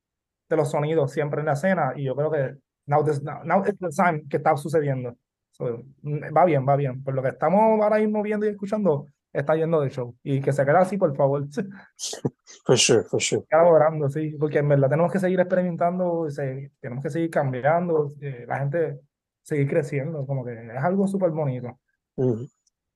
[0.48, 2.56] de los sonidos siempre en la escena, y yo creo que
[2.86, 5.16] now, this, now, now it's the time que está sucediendo.
[5.62, 5.82] So,
[6.36, 7.02] va bien, va bien.
[7.02, 10.14] Por lo que estamos ahora mismo viendo y escuchando, está yendo de show.
[10.22, 11.46] Y que se quede así, por favor.
[12.64, 13.44] For sure, for sure.
[13.50, 18.44] Elaborando, sí, porque en verdad tenemos que seguir experimentando, se, tenemos que seguir cambiando, eh,
[18.46, 19.00] la gente
[19.42, 21.78] seguir creciendo, como que es algo súper bonito.
[22.16, 22.44] Mm.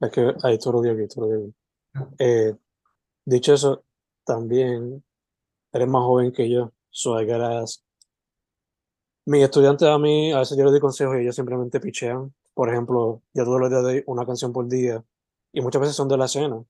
[0.00, 1.52] Es que ahí tú lo digo, tú lo digo.
[2.18, 2.54] Eh,
[3.24, 3.84] dicho eso,
[4.24, 5.02] también
[5.72, 7.80] eres más joven que yo, so I gotta ask.
[9.24, 12.32] Mis estudiantes a mí, a veces yo les doy consejos y ellos simplemente pichean.
[12.56, 15.04] Por ejemplo, yo todos los días doy una canción por día
[15.52, 16.64] y muchas veces son de la escena.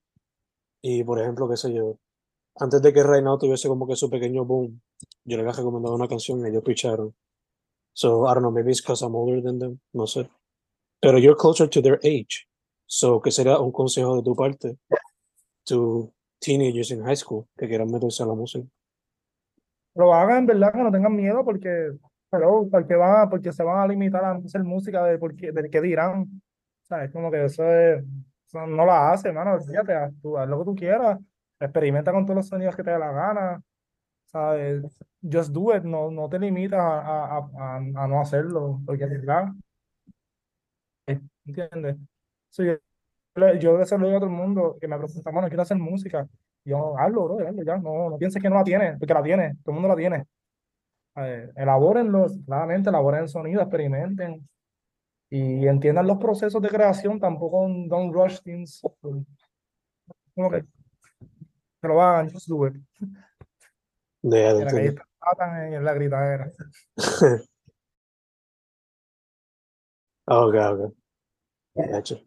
[0.83, 1.97] Y por ejemplo, qué sé yo,
[2.57, 4.81] antes de que Reynald tuviese como que su pequeño boom,
[5.25, 7.15] yo le había recomendado una canción y ellos picharon.
[7.93, 10.29] So, I don't know, maybe it's because I'm older than them, no sé.
[11.01, 12.49] Pero you're closer to their age.
[12.87, 14.79] So, ¿qué sería un consejo de tu parte
[15.67, 18.67] to teenagers in high school que quieran meterse a la música?
[19.95, 21.93] Lo hagan, en verdad, que no tengan miedo porque,
[22.31, 25.81] pero, porque, van, porque se van a limitar a hacer música de, porque, de qué
[25.81, 26.43] dirán.
[26.83, 27.11] ¿Sabes?
[27.13, 28.05] Como que eso, es,
[28.55, 29.61] no la hace, hermano.
[29.61, 31.19] Fíjate, tú haz lo que tú quieras
[31.61, 33.63] experimenta con todos los sonidos que te dé la gana,
[34.27, 34.85] ¿sabes?
[35.23, 39.49] Just do it, no, no te limitas a, a, a, no hacerlo, porque verdad.
[41.45, 41.97] ¿Entiendes?
[42.51, 42.77] So, yo,
[43.59, 46.27] yo saludo a todo el mundo que me pregunta, mano, quiero hacer música.
[46.65, 49.73] Yo, hazlo, bro, ya, no, no pienses que no la tiene, porque la tiene, todo
[49.73, 50.25] el mundo la tiene.
[51.17, 54.49] Eh, elabórenlo, claramente, elaboren el sonido, experimenten
[55.31, 58.83] y entiendan los procesos de creación, tampoco don't rush things.
[60.35, 60.65] Como que
[61.81, 62.75] que lo hagan, just do it.
[64.23, 64.95] De, En la calle
[65.31, 66.53] están en la gritadera.
[70.27, 70.95] ok, ok.
[71.75, 72.21] Hecho.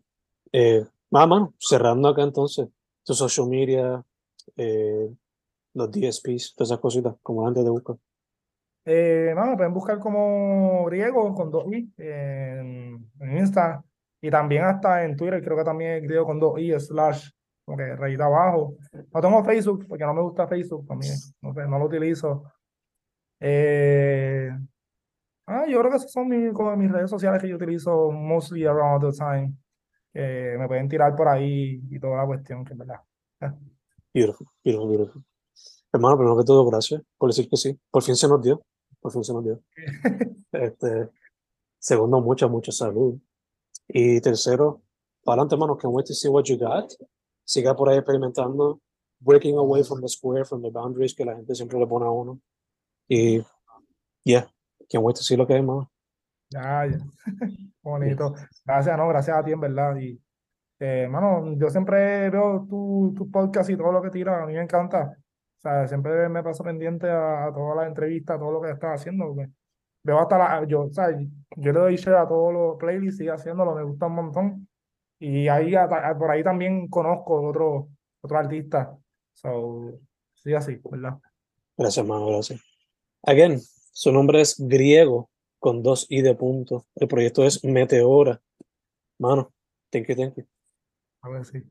[0.51, 2.69] Eh, ah, mano, cerrando acá entonces,
[3.03, 4.03] tu social media,
[4.55, 5.13] eh,
[5.73, 7.97] los DSPs, todas esas cositas, como antes de buscar.
[8.91, 13.83] Eh, me pueden buscar como griego con dos i en, en Insta
[14.19, 17.29] y también hasta en Twitter, creo que también es griego con dos i slash
[17.63, 18.77] como que rayita abajo.
[19.13, 22.45] No tengo Facebook porque no me gusta Facebook también, no, sé, no lo utilizo.
[23.39, 24.49] Eh,
[25.45, 29.15] ah, yo creo que esas son mis, redes sociales que yo utilizo mostly around the
[29.15, 29.53] time.
[30.13, 33.01] Me pueden tirar por ahí y toda la cuestión, que es verdad.
[34.11, 35.23] Beautiful, beautiful, beautiful.
[35.93, 37.79] Hermano, primero que todo, gracias por decir que sí.
[37.91, 38.59] Por fin se nos dio.
[39.01, 39.61] Por fin se nos dio.
[40.51, 41.09] este,
[41.77, 43.19] segundo, mucha, mucha salud.
[43.87, 44.81] Y tercero,
[45.23, 46.91] para adelante, hermano, can't wait to see what you got.
[47.43, 48.79] Siga por ahí experimentando,
[49.19, 52.11] breaking away from the square, from the boundaries que la gente siempre le pone a
[52.11, 52.39] uno.
[53.07, 53.43] Y,
[54.23, 54.47] yeah,
[54.89, 55.89] can't wait to see lo que hay, hermano.
[56.51, 56.97] Ya, ya.
[57.83, 58.35] Bonito.
[58.65, 59.95] Gracias, no, gracias a ti, en verdad.
[59.97, 60.21] Y,
[60.79, 64.53] eh, hermano, yo siempre veo tu, tu podcast y todo lo que tiras, a mí
[64.53, 65.17] me encanta.
[65.59, 68.71] O sea, siempre me paso pendiente a, a todas las entrevistas, a todo lo que
[68.71, 69.27] estás haciendo.
[69.27, 69.49] Porque
[70.03, 73.31] veo hasta la, yo, o sea, yo le doy share a todos los playlists, sigue
[73.31, 74.67] haciéndolo, me gusta un montón.
[75.19, 77.89] Y ahí, a, a, por ahí también conozco otro,
[78.21, 78.97] otro artista.
[79.33, 79.99] So,
[80.33, 81.17] sí, así, ¿verdad?
[81.77, 82.61] Gracias, hermano, gracias.
[83.23, 85.29] Again, su nombre es griego
[85.59, 86.85] con dos i de punto.
[86.95, 88.41] El proyecto es Meteora.
[89.17, 89.51] Mano,
[89.89, 90.45] thank you, thank you.
[91.21, 91.61] A ver, sí.